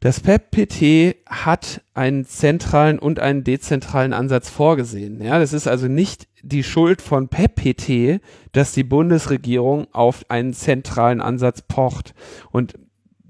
[0.00, 5.22] Das PEP-PT hat einen zentralen und einen dezentralen Ansatz vorgesehen.
[5.22, 8.22] Ja, das ist also nicht die Schuld von PEP-PT,
[8.52, 12.14] dass die Bundesregierung auf einen zentralen Ansatz pocht.
[12.50, 12.78] Und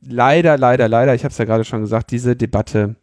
[0.01, 2.95] leider, leider, leider, ich habe es ja gerade schon gesagt, diese Debatte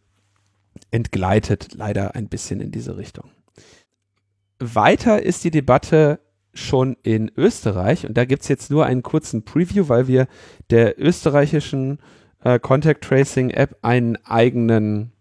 [0.90, 3.28] entgleitet leider ein bisschen in diese Richtung.
[4.58, 6.20] Weiter ist die Debatte
[6.54, 10.26] schon in Österreich und da gibt es jetzt nur einen kurzen Preview, weil wir
[10.70, 11.98] der österreichischen
[12.42, 15.12] äh, Contact Tracing App einen eigenen,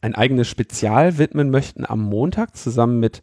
[0.00, 3.22] ein eigenes Spezial widmen möchten am Montag zusammen mit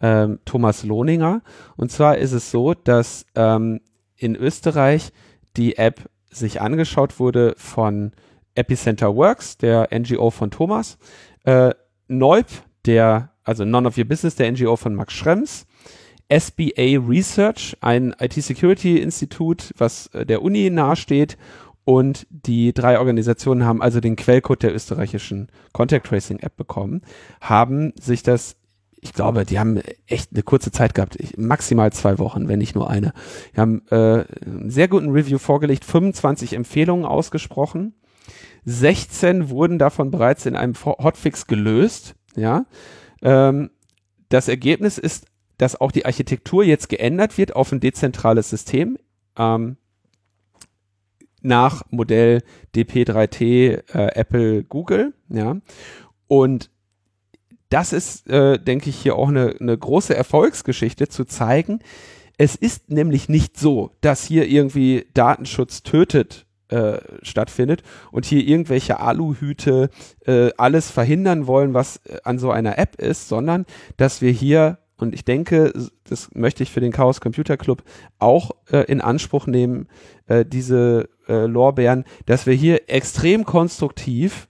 [0.00, 1.42] ähm, Thomas Lohninger.
[1.76, 3.80] Und zwar ist es so, dass ähm,
[4.16, 5.12] in Österreich
[5.56, 8.12] die App sich angeschaut wurde von
[8.54, 10.98] Epicenter Works, der NGO von Thomas,
[11.44, 11.74] äh,
[12.08, 12.46] Neub,
[12.86, 15.66] der, also None of Your Business, der NGO von Max Schrems,
[16.28, 21.36] SBA Research, ein IT-Security-Institut, was äh, der Uni nahesteht
[21.86, 27.02] und die drei Organisationen haben also den Quellcode der österreichischen Contact Tracing App bekommen,
[27.40, 28.56] haben sich das
[28.98, 32.90] ich glaube, die haben echt eine kurze Zeit gehabt, maximal zwei Wochen, wenn nicht nur
[32.90, 33.12] eine.
[33.54, 37.94] Die haben äh, einen sehr guten Review vorgelegt, 25 Empfehlungen ausgesprochen.
[38.64, 42.16] 16 wurden davon bereits in einem Hotfix gelöst.
[42.34, 42.64] Ja,
[43.22, 43.70] ähm,
[44.30, 45.26] das Ergebnis ist,
[45.58, 48.98] dass auch die Architektur jetzt geändert wird auf ein dezentrales System.
[49.38, 49.76] Ähm,
[51.46, 52.42] nach Modell
[52.74, 55.56] DP3T äh, Apple Google, ja.
[56.28, 56.70] Und
[57.68, 61.80] das ist, äh, denke ich, hier auch eine, eine große Erfolgsgeschichte zu zeigen.
[62.38, 68.98] Es ist nämlich nicht so, dass hier irgendwie Datenschutz tötet äh, stattfindet und hier irgendwelche
[68.98, 69.88] Aluhüte
[70.26, 73.66] äh, alles verhindern wollen, was äh, an so einer App ist, sondern
[73.96, 75.72] dass wir hier und ich denke,
[76.04, 77.82] das möchte ich für den Chaos Computer Club
[78.18, 79.88] auch äh, in Anspruch nehmen,
[80.26, 84.48] äh, diese äh, Lorbeeren, dass wir hier extrem konstruktiv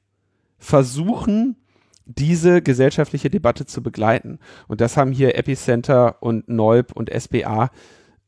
[0.58, 1.56] versuchen,
[2.04, 4.38] diese gesellschaftliche Debatte zu begleiten.
[4.68, 7.70] Und das haben hier Epicenter und Neub und SBA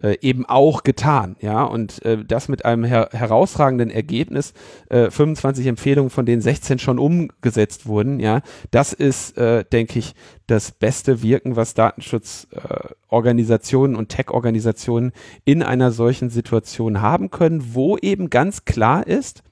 [0.02, 4.54] äh, eben auch getan, ja, und äh, das mit einem her herausragenden Ergebnis,
[4.90, 10.14] äh, 25 Empfehlungen, von denen 16 schon umgesetzt wurden, ja, das ist, äh, denke ich,
[10.46, 15.10] das beste Wirken, was Datenschutzorganisationen äh, und Tech-Organisationen
[15.44, 19.42] in einer solchen Situation haben können, wo eben ganz klar ist,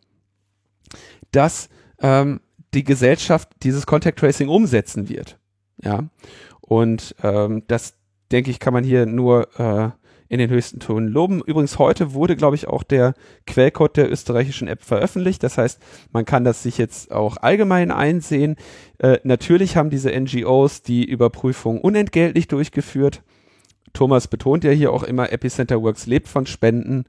[1.32, 1.68] dass
[2.00, 2.40] ähm,
[2.72, 5.38] die Gesellschaft dieses Contact Tracing umsetzen wird.
[5.82, 6.04] Ja.
[6.60, 7.94] Und ähm, das,
[8.30, 9.48] denke ich, kann man hier nur
[10.28, 11.40] in den höchsten Tönen loben.
[11.40, 13.14] Übrigens, heute wurde, glaube ich, auch der
[13.46, 15.42] Quellcode der österreichischen App veröffentlicht.
[15.42, 15.80] Das heißt,
[16.12, 18.56] man kann das sich jetzt auch allgemein einsehen.
[18.98, 23.22] Äh, natürlich haben diese NGOs die Überprüfung unentgeltlich durchgeführt.
[23.92, 27.04] Thomas betont ja hier auch immer, Epicenter Works lebt von Spenden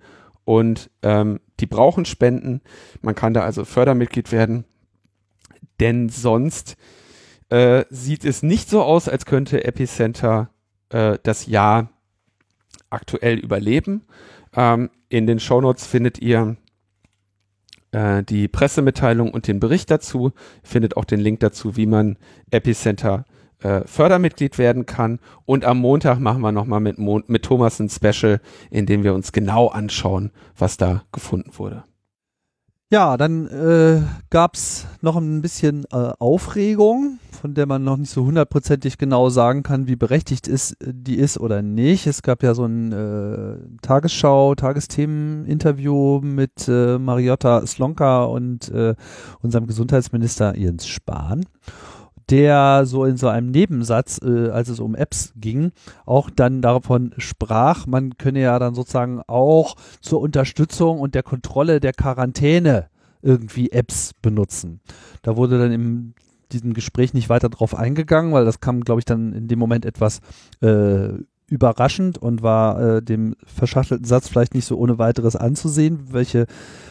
[0.45, 2.61] und ähm, die brauchen Spenden.
[3.01, 4.65] Man kann da also Fördermitglied werden
[5.79, 6.75] denn sonst
[7.49, 10.49] äh, sieht es nicht so aus, als könnte Epicenter
[10.89, 11.89] äh, das Jahr
[12.89, 14.03] aktuell überleben.
[14.55, 16.57] Ähm, in den Shownotes findet ihr
[17.91, 20.31] äh, die Pressemitteilung und den Bericht dazu.
[20.63, 22.17] Findet auch den Link dazu, wie man
[22.51, 23.25] Epicenter
[23.59, 25.19] äh, Fördermitglied werden kann.
[25.45, 29.31] Und am Montag machen wir nochmal mit, mit Thomas ein Special, in dem wir uns
[29.31, 31.83] genau anschauen, was da gefunden wurde.
[32.89, 34.55] Ja, dann äh, gab
[35.01, 39.87] noch ein bisschen äh, Aufregung, von der man noch nicht so hundertprozentig genau sagen kann,
[39.87, 42.07] wie berechtigt ist, die ist oder nicht.
[42.07, 48.95] Es gab ja so ein äh, Tagesschau, Tagesthemen-Interview mit äh, Mariotta Slonka und äh,
[49.41, 51.43] unserem Gesundheitsminister Jens Spahn
[52.29, 55.71] der so in so einem Nebensatz, äh, als es um Apps ging,
[56.05, 61.79] auch dann davon sprach, man könne ja dann sozusagen auch zur Unterstützung und der Kontrolle
[61.79, 62.89] der Quarantäne
[63.21, 64.81] irgendwie Apps benutzen.
[65.21, 66.13] Da wurde dann im
[66.51, 69.85] diesem Gespräch nicht weiter drauf eingegangen, weil das kam, glaube ich, dann in dem Moment
[69.85, 70.21] etwas
[70.61, 71.09] äh,
[71.49, 76.45] überraschend und war äh, dem verschachtelten Satz vielleicht nicht so ohne weiteres anzusehen, welche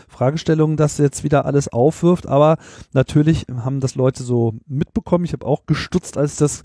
[0.08, 2.26] Fragestellungen das jetzt wieder alles aufwirft.
[2.26, 2.56] Aber
[2.92, 5.24] natürlich haben das Leute so mitbekommen.
[5.24, 6.62] Ich habe auch gestutzt, als ich das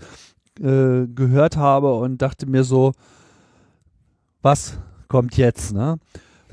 [0.60, 2.92] äh, gehört habe und dachte mir so,
[4.40, 4.78] was
[5.08, 5.74] kommt jetzt?
[5.74, 5.98] Ne?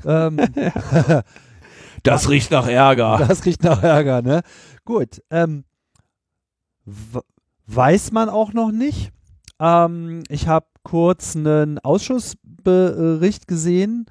[0.04, 0.38] Ähm,
[2.02, 3.24] das riecht nach Ärger.
[3.26, 4.42] Das riecht nach Ärger, ne?
[4.84, 5.22] Gut.
[5.30, 5.64] Ähm,
[7.66, 9.12] weiß man auch noch nicht.
[9.60, 14.06] Ähm, ich habe kurz einen Ausschussbericht gesehen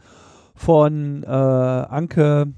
[0.53, 2.53] von äh, Anke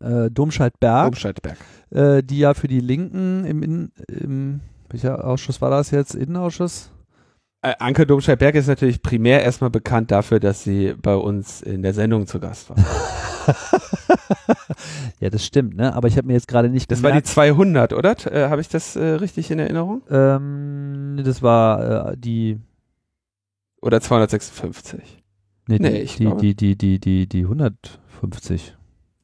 [0.00, 1.58] äh, Domscheit-Berg, Domscheit-Berg.
[1.90, 6.14] Äh, die ja für die Linken im, in, im, welcher Ausschuss war das jetzt?
[6.14, 6.90] Innenausschuss?
[7.60, 11.92] Äh, Anke Domscheit-Berg ist natürlich primär erstmal bekannt dafür, dass sie bei uns in der
[11.92, 12.76] Sendung zu Gast war.
[15.20, 15.94] ja, das stimmt, ne?
[15.94, 18.16] Aber ich habe mir jetzt gerade nicht Das gemerkt, war die 200, oder?
[18.32, 20.02] Äh, habe ich das äh, richtig in Erinnerung?
[20.10, 22.58] Ähm, das war äh, die
[23.80, 25.22] oder 256.
[25.66, 28.76] Nee, nee die, ich die, die, die, die, die, die 150.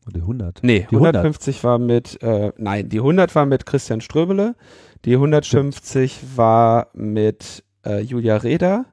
[0.06, 0.60] Oder 100.
[0.62, 1.64] Nee, die 150 100.
[1.64, 4.56] war mit, äh, nein, die 100 war mit Christian Ströbele.
[5.04, 6.36] Die 150 Stimmt.
[6.36, 8.86] war mit äh, Julia Reda.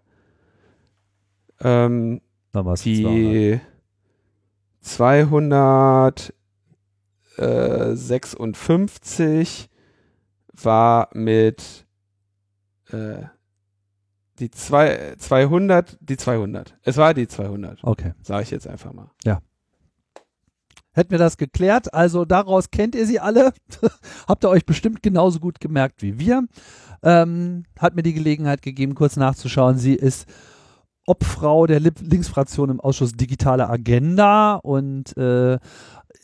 [1.61, 2.21] Ähm,
[2.51, 3.61] Dann die 200.
[7.95, 9.69] 56
[10.53, 11.85] war mit
[12.91, 13.23] äh,
[14.39, 16.77] die zwei, 200, die 200.
[16.83, 17.83] Es war die 200.
[17.83, 18.13] Okay.
[18.21, 19.09] Sage ich jetzt einfach mal.
[19.23, 19.41] Ja.
[20.91, 23.53] Hätten wir das geklärt, also daraus kennt ihr sie alle,
[24.27, 26.43] habt ihr euch bestimmt genauso gut gemerkt wie wir.
[27.03, 29.77] Ähm, hat mir die Gelegenheit gegeben, kurz nachzuschauen.
[29.77, 30.25] Sie ist
[31.05, 35.59] Obfrau der Linksfraktion im Ausschuss Digitale Agenda und äh,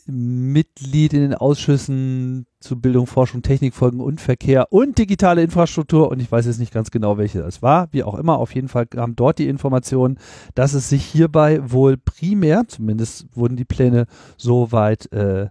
[0.06, 6.10] Mitglied in den Ausschüssen zu Bildung, Forschung, Technik, Folgen und Verkehr und digitale Infrastruktur.
[6.10, 7.88] Und ich weiß jetzt nicht ganz genau, welche das war.
[7.92, 10.18] Wie auch immer, auf jeden Fall kam dort die Information,
[10.54, 14.06] dass es sich hierbei wohl primär, zumindest wurden die Pläne
[14.36, 15.48] soweit äh,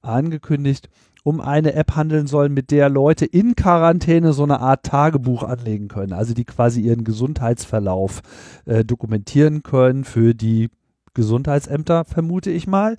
[0.00, 0.88] angekündigt,
[1.22, 5.88] um eine App handeln soll, mit der Leute in Quarantäne so eine Art Tagebuch anlegen
[5.88, 6.12] können.
[6.12, 8.22] Also die quasi ihren Gesundheitsverlauf
[8.64, 10.70] äh, dokumentieren können für die
[11.14, 12.96] Gesundheitsämter, vermute ich mal.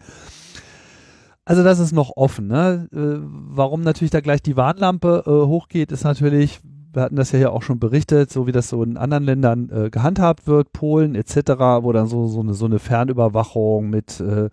[1.45, 2.47] Also das ist noch offen.
[2.47, 2.87] Ne?
[2.93, 6.59] Äh, warum natürlich da gleich die Warnlampe äh, hochgeht, ist natürlich,
[6.93, 9.69] wir hatten das ja hier auch schon berichtet, so wie das so in anderen Ländern
[9.69, 11.35] äh, gehandhabt wird, Polen etc.,
[11.81, 14.49] wo dann so, so, eine, so eine Fernüberwachung mit äh,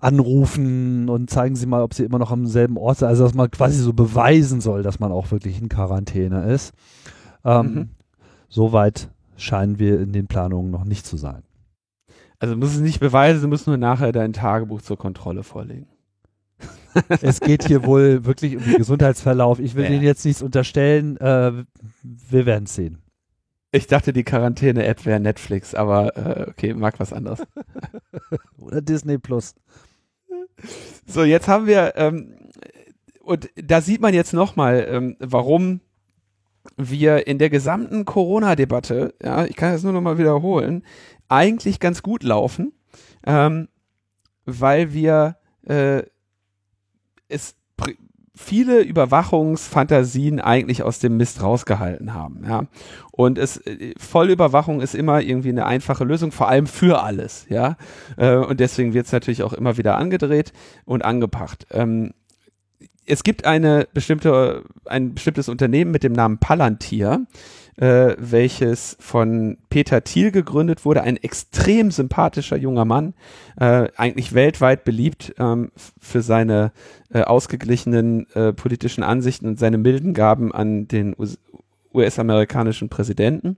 [0.00, 3.08] Anrufen und zeigen Sie mal, ob Sie immer noch am selben Ort sind.
[3.08, 6.72] Also dass man quasi so beweisen soll, dass man auch wirklich in Quarantäne ist.
[7.44, 7.88] Ähm, mhm.
[8.48, 11.42] Soweit scheinen wir in den Planungen noch nicht zu sein.
[12.38, 15.86] Also muss es nicht beweisen, du musst nur nachher dein Tagebuch zur Kontrolle vorlegen
[17.22, 19.58] es geht hier wohl wirklich um den Gesundheitsverlauf.
[19.58, 19.90] Ich will ja.
[19.90, 21.16] Ihnen jetzt nichts unterstellen.
[21.18, 21.64] Äh,
[22.02, 22.98] wir werden es sehen.
[23.72, 27.42] Ich dachte, die Quarantäne-App wäre Netflix, aber äh, okay, mag was anderes.
[28.58, 29.54] Oder Disney Plus.
[31.06, 32.34] So, jetzt haben wir, ähm,
[33.20, 35.80] und da sieht man jetzt nochmal, ähm, warum
[36.76, 40.84] wir in der gesamten Corona-Debatte, ja, ich kann das nur nochmal wiederholen,
[41.28, 42.72] eigentlich ganz gut laufen,
[43.26, 43.68] ähm,
[44.44, 45.36] weil wir
[45.66, 46.02] äh,
[47.28, 47.56] es
[48.34, 52.64] viele Überwachungsfantasien eigentlich aus dem Mist rausgehalten haben, ja.
[53.10, 57.76] Und es äh, Vollüberwachung ist immer irgendwie eine einfache Lösung, vor allem für alles, ja.
[58.16, 60.52] Äh, und deswegen wird es natürlich auch immer wieder angedreht
[60.84, 61.66] und angepackt.
[61.70, 62.12] Ähm,
[63.06, 67.26] es gibt eine bestimmte, ein bestimmtes Unternehmen mit dem Namen Palantir,
[67.80, 73.14] äh, welches von Peter Thiel gegründet wurde, ein extrem sympathischer junger Mann,
[73.58, 76.72] äh, eigentlich weltweit beliebt ähm, für seine
[77.12, 81.16] äh, ausgeglichenen äh, politischen Ansichten und seine milden Gaben an den
[81.94, 83.56] US-amerikanischen Präsidenten.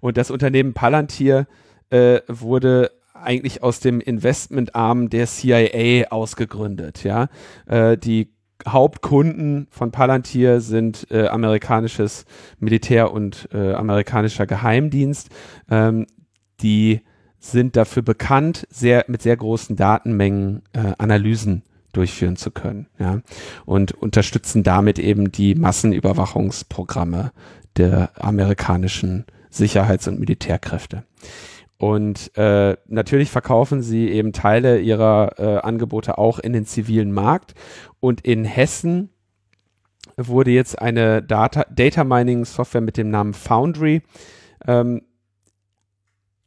[0.00, 1.46] Und das Unternehmen Palantir
[1.88, 7.04] äh, wurde eigentlich aus dem Investmentarm der CIA ausgegründet.
[7.04, 7.28] Ja,
[7.66, 8.35] äh, die
[8.66, 12.24] Hauptkunden von Palantir sind äh, amerikanisches
[12.58, 15.30] Militär und äh, amerikanischer Geheimdienst.
[15.70, 16.06] Ähm,
[16.60, 17.02] die
[17.38, 23.20] sind dafür bekannt, sehr mit sehr großen Datenmengen äh, Analysen durchführen zu können, ja,
[23.64, 27.32] und unterstützen damit eben die Massenüberwachungsprogramme
[27.76, 31.04] der amerikanischen Sicherheits- und Militärkräfte.
[31.78, 37.54] Und äh, natürlich verkaufen sie eben Teile ihrer äh, Angebote auch in den zivilen Markt.
[38.00, 39.10] Und in Hessen
[40.16, 44.02] wurde jetzt eine Data, Data Mining Software mit dem Namen Foundry
[44.66, 45.02] ähm,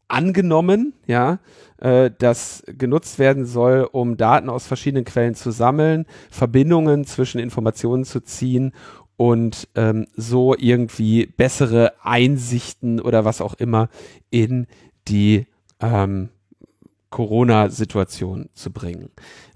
[0.07, 1.39] angenommen, ja,
[1.77, 8.03] äh, das genutzt werden soll, um Daten aus verschiedenen Quellen zu sammeln, Verbindungen zwischen Informationen
[8.03, 8.73] zu ziehen
[9.17, 13.89] und ähm, so irgendwie bessere Einsichten oder was auch immer
[14.30, 14.65] in
[15.10, 15.47] die
[15.80, 16.30] ähm,
[17.10, 19.10] Corona-Situation zu bringen.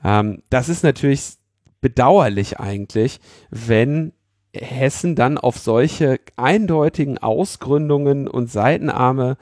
[0.03, 1.35] Ähm, das ist natürlich
[1.81, 4.13] bedauerlich eigentlich, wenn
[4.55, 9.37] Hessen dann auf solche eindeutigen Ausgründungen und Seitenarme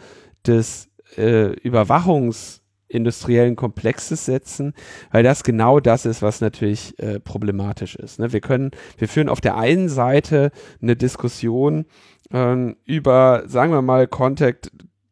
[0.45, 4.73] des äh, Überwachungsindustriellen Komplexes setzen,
[5.11, 8.19] weil das genau das ist, was natürlich äh, problematisch ist.
[8.19, 8.31] Ne?
[8.31, 10.51] Wir können, wir führen auf der einen Seite
[10.81, 11.85] eine Diskussion
[12.31, 14.71] ähm, über, sagen wir mal, Contact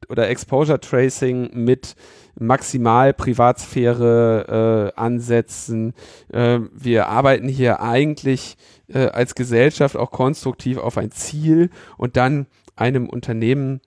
[0.10, 1.95] oder Exposure Tracing mit
[2.38, 5.93] maximal Privatsphäre äh, ansetzen.
[6.32, 8.57] Äh, wir arbeiten hier eigentlich
[8.88, 13.82] äh, als Gesellschaft auch konstruktiv auf ein Ziel und dann einem Unternehmen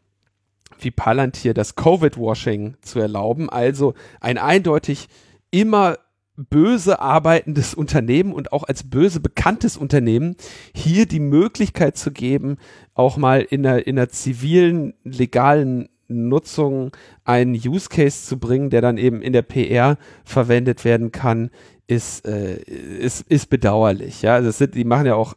[0.78, 5.08] wie Palantir das Covid-Washing zu erlauben, also ein eindeutig
[5.50, 5.96] immer
[6.36, 10.36] böse arbeitendes Unternehmen und auch als böse bekanntes Unternehmen
[10.74, 12.58] hier die Möglichkeit zu geben,
[12.94, 16.92] auch mal in einer, in einer zivilen, legalen Nutzung
[17.24, 21.50] einen Use Case zu bringen, der dann eben in der PR verwendet werden kann,
[21.86, 24.22] ist, äh, ist, ist bedauerlich.
[24.22, 25.34] Ja, also sind, die machen ja auch,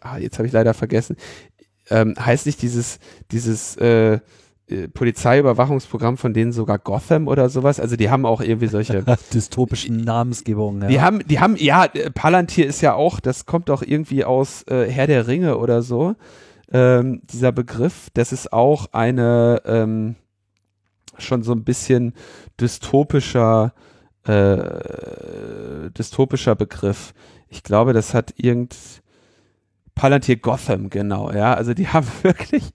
[0.00, 1.16] ah, jetzt habe ich leider vergessen,
[1.90, 2.98] ähm, heißt nicht dieses,
[3.30, 4.20] dieses äh,
[4.68, 7.80] äh, Polizeiüberwachungsprogramm von denen sogar Gotham oder sowas.
[7.80, 9.02] Also die haben auch irgendwie solche
[9.32, 10.82] dystopischen Namensgebungen.
[10.82, 10.88] Ja.
[10.88, 14.90] Die haben, die haben, ja, Palantir ist ja auch, das kommt doch irgendwie aus äh,
[14.90, 16.16] Herr der Ringe oder so.
[16.70, 20.16] Ähm, dieser Begriff, das ist auch eine ähm,
[21.18, 22.14] schon so ein bisschen
[22.60, 23.72] dystopischer,
[24.24, 27.14] äh, dystopischer Begriff.
[27.48, 28.76] Ich glaube, das hat irgend
[29.94, 31.54] Palantir Gotham, genau, ja.
[31.54, 32.72] Also die haben wirklich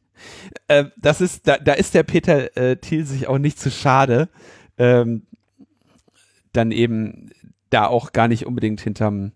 [0.68, 4.30] äh, das ist, da, da ist der Peter äh, Thiel sich auch nicht zu schade,
[4.78, 5.24] ähm,
[6.52, 7.32] dann eben
[7.70, 9.32] da auch gar nicht unbedingt hinterm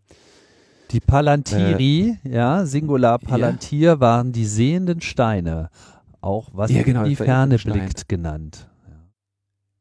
[0.91, 3.99] die Palantiri, äh, ja, Singular Palantir, ja.
[3.99, 5.69] waren die sehenden Steine,
[6.21, 8.67] auch was ja, genau, in die Ferne blickt genannt.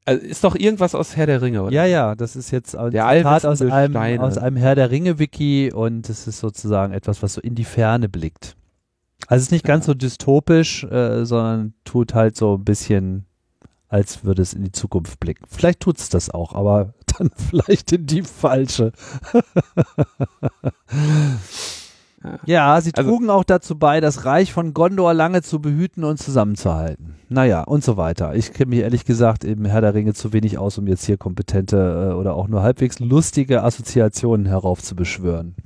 [0.04, 1.72] Also ist doch irgendwas aus Herr der Ringe, oder?
[1.72, 5.72] Ja, ja, das ist jetzt ein der Zitat aus einem, aus einem Herr der Ringe-Wiki
[5.72, 8.56] und es ist sozusagen etwas, was so in die Ferne blickt.
[9.26, 13.26] Also es ist nicht ganz so dystopisch, äh, sondern tut halt so ein bisschen,
[13.88, 15.44] als würde es in die Zukunft blicken.
[15.48, 18.92] Vielleicht tut es das auch, aber dann vielleicht in die falsche.
[22.44, 26.18] ja, sie also, trugen auch dazu bei, das Reich von Gondor lange zu behüten und
[26.18, 27.16] zusammenzuhalten.
[27.28, 28.34] Naja, und so weiter.
[28.34, 31.16] Ich kenne mich ehrlich gesagt im Herr der Ringe zu wenig aus, um jetzt hier
[31.16, 35.56] kompetente äh, oder auch nur halbwegs lustige Assoziationen heraufzubeschwören.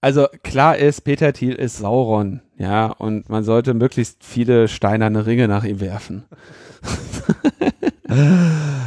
[0.00, 5.48] Also klar ist, Peter Thiel ist Sauron, ja, und man sollte möglichst viele steinerne Ringe
[5.48, 6.24] nach ihm werfen.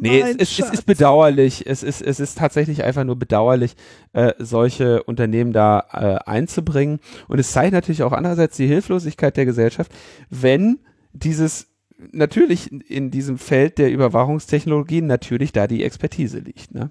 [0.00, 1.66] nee, es, es, es, ist bedauerlich.
[1.66, 3.76] Es ist, es ist tatsächlich einfach nur bedauerlich,
[4.12, 7.00] äh, solche Unternehmen da äh, einzubringen.
[7.28, 9.92] Und es zeigt natürlich auch andererseits die Hilflosigkeit der Gesellschaft,
[10.30, 10.78] wenn
[11.12, 11.68] dieses
[12.12, 16.74] natürlich in diesem Feld der Überwachungstechnologien natürlich da die Expertise liegt.
[16.74, 16.90] Ne?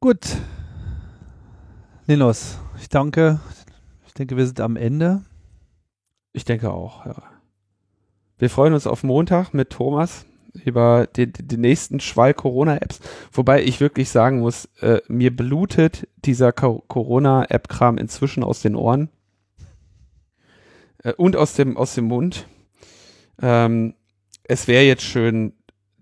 [0.00, 0.36] Gut,
[2.06, 3.40] Linus, ich danke.
[4.06, 5.22] Ich denke, wir sind am Ende.
[6.32, 7.22] Ich denke auch, ja.
[8.38, 10.26] Wir freuen uns auf Montag mit Thomas
[10.64, 13.00] über den, den nächsten Schwall Corona-Apps.
[13.32, 19.08] Wobei ich wirklich sagen muss, äh, mir blutet dieser Corona-App-Kram inzwischen aus den Ohren
[21.02, 22.46] äh, und aus dem, aus dem Mund.
[23.40, 23.94] Ähm,
[24.44, 25.54] es wäre jetzt schön,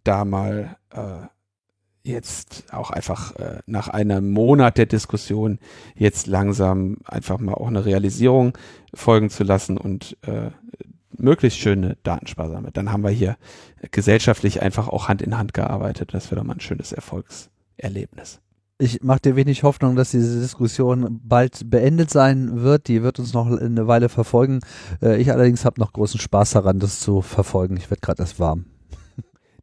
[0.05, 1.27] da mal äh,
[2.03, 5.59] jetzt auch einfach äh, nach einem Monat der Diskussion
[5.95, 8.57] jetzt langsam einfach mal auch eine Realisierung
[8.95, 10.51] folgen zu lassen und äh,
[11.21, 12.71] möglichst schöne Datensparsame.
[12.73, 13.37] Dann haben wir hier
[13.91, 16.15] gesellschaftlich einfach auch Hand in Hand gearbeitet.
[16.15, 18.41] Das wäre doch mal ein schönes Erfolgserlebnis.
[18.79, 22.89] Ich mache dir wenig Hoffnung, dass diese Diskussion bald beendet sein wird.
[22.89, 24.61] Die wird uns noch eine Weile verfolgen.
[25.03, 27.77] Äh, ich allerdings habe noch großen Spaß daran, das zu verfolgen.
[27.77, 28.65] Ich werde gerade erst warm.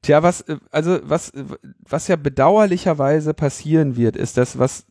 [0.03, 1.31] Tja, was, äh, also was,
[1.89, 4.85] was ja bedauerlicherweise passieren wird, ist das, was,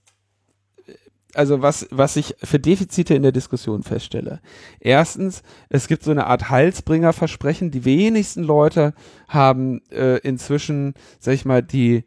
[1.36, 4.40] also was, was ich für Defizite in der Diskussion feststelle.
[4.80, 7.70] Erstens, es gibt so eine Art Halsbringerversprechen.
[7.70, 8.94] Die wenigsten Leute
[9.28, 12.04] haben äh, inzwischen, sag ich mal, die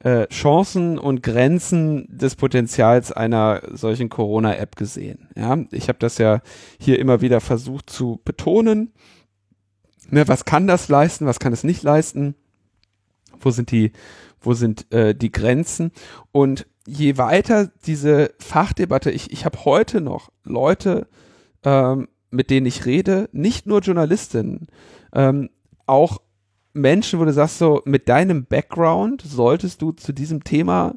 [0.00, 5.28] äh, Chancen und Grenzen des Potenzials einer solchen Corona-App gesehen.
[5.36, 6.40] Ja, ich habe das ja
[6.78, 8.92] hier immer wieder versucht zu betonen
[10.10, 12.34] ne, was kann das leisten, was kann es nicht leisten,
[13.40, 13.92] wo sind die,
[14.46, 15.90] wo sind äh, die Grenzen
[16.32, 21.08] und je weiter diese Fachdebatte, ich, ich habe heute noch Leute,
[21.64, 24.68] ähm, mit denen ich rede, nicht nur Journalistinnen,
[25.12, 25.50] ähm,
[25.86, 26.18] auch
[26.72, 30.94] Menschen, wo du sagst so, mit deinem Background solltest du zu diesem Thema,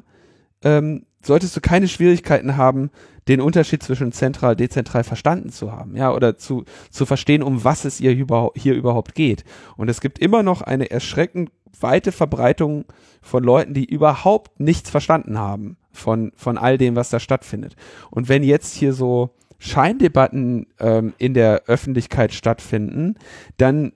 [0.62, 2.90] ähm, solltest du keine Schwierigkeiten haben,
[3.28, 7.84] den Unterschied zwischen zentral, dezentral verstanden zu haben, ja, oder zu, zu verstehen, um was
[7.84, 9.44] es ihr überhaupt, hier überhaupt geht.
[9.76, 12.84] Und es gibt immer noch eine erschreckend weite Verbreitung
[13.22, 17.76] von Leuten, die überhaupt nichts verstanden haben von, von all dem, was da stattfindet.
[18.10, 23.16] Und wenn jetzt hier so Scheindebatten ähm, in der Öffentlichkeit stattfinden,
[23.58, 23.92] dann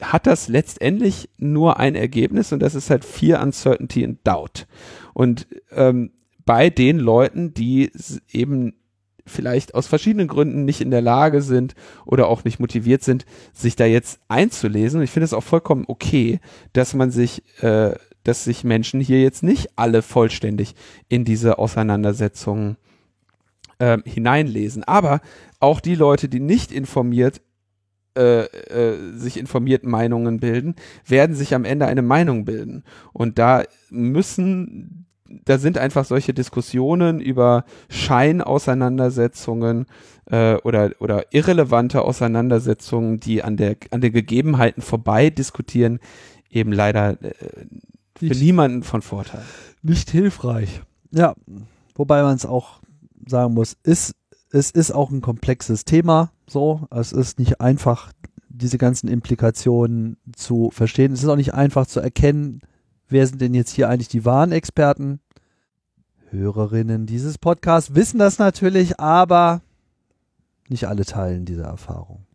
[0.00, 4.66] hat das letztendlich nur ein Ergebnis und das ist halt Fear, Uncertainty and Doubt.
[5.14, 6.12] Und ähm,
[6.44, 7.90] bei den Leuten, die
[8.30, 8.74] eben
[9.26, 11.74] vielleicht aus verschiedenen Gründen nicht in der Lage sind
[12.04, 14.98] oder auch nicht motiviert sind, sich da jetzt einzulesen.
[14.98, 16.40] Und ich finde es auch vollkommen okay,
[16.72, 20.74] dass man sich, äh, dass sich Menschen hier jetzt nicht alle vollständig
[21.08, 22.76] in diese Auseinandersetzungen
[23.78, 24.84] äh, hineinlesen.
[24.84, 25.20] Aber
[25.60, 27.40] auch die Leute, die nicht informiert
[28.16, 30.74] äh, äh, sich informiert Meinungen bilden,
[31.04, 32.82] werden sich am Ende eine Meinung bilden.
[33.12, 35.05] Und da müssen
[35.44, 39.86] da sind einfach solche Diskussionen über Scheinauseinandersetzungen
[40.26, 46.00] äh, oder, oder irrelevante Auseinandersetzungen, die an, der, an den Gegebenheiten vorbei diskutieren,
[46.50, 47.32] eben leider äh,
[48.16, 49.42] für nicht, niemanden von Vorteil.
[49.82, 50.82] Nicht hilfreich.
[51.10, 51.34] Ja,
[51.94, 52.80] wobei man es auch
[53.26, 54.14] sagen muss, ist,
[54.50, 56.32] es ist auch ein komplexes Thema.
[56.46, 58.12] So, es ist nicht einfach
[58.48, 61.12] diese ganzen Implikationen zu verstehen.
[61.12, 62.60] Es ist auch nicht einfach zu erkennen,
[63.08, 65.20] wer sind denn jetzt hier eigentlich die wahren Experten.
[66.30, 69.62] Hörerinnen dieses Podcasts wissen das natürlich, aber
[70.68, 72.26] nicht alle teilen diese Erfahrung.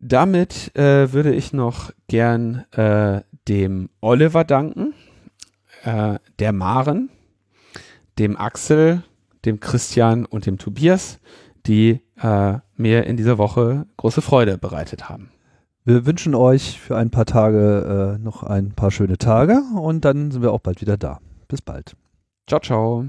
[0.00, 4.94] Damit äh, würde ich noch gern äh, dem Oliver danken,
[5.84, 7.10] äh, der Maren,
[8.18, 9.02] dem Axel,
[9.44, 11.18] dem Christian und dem Tobias,
[11.66, 15.30] die äh, mir in dieser Woche große Freude bereitet haben.
[15.86, 20.32] Wir wünschen euch für ein paar Tage äh, noch ein paar schöne Tage und dann
[20.32, 21.20] sind wir auch bald wieder da.
[21.46, 21.94] Bis bald.
[22.48, 23.06] Ciao, ciao.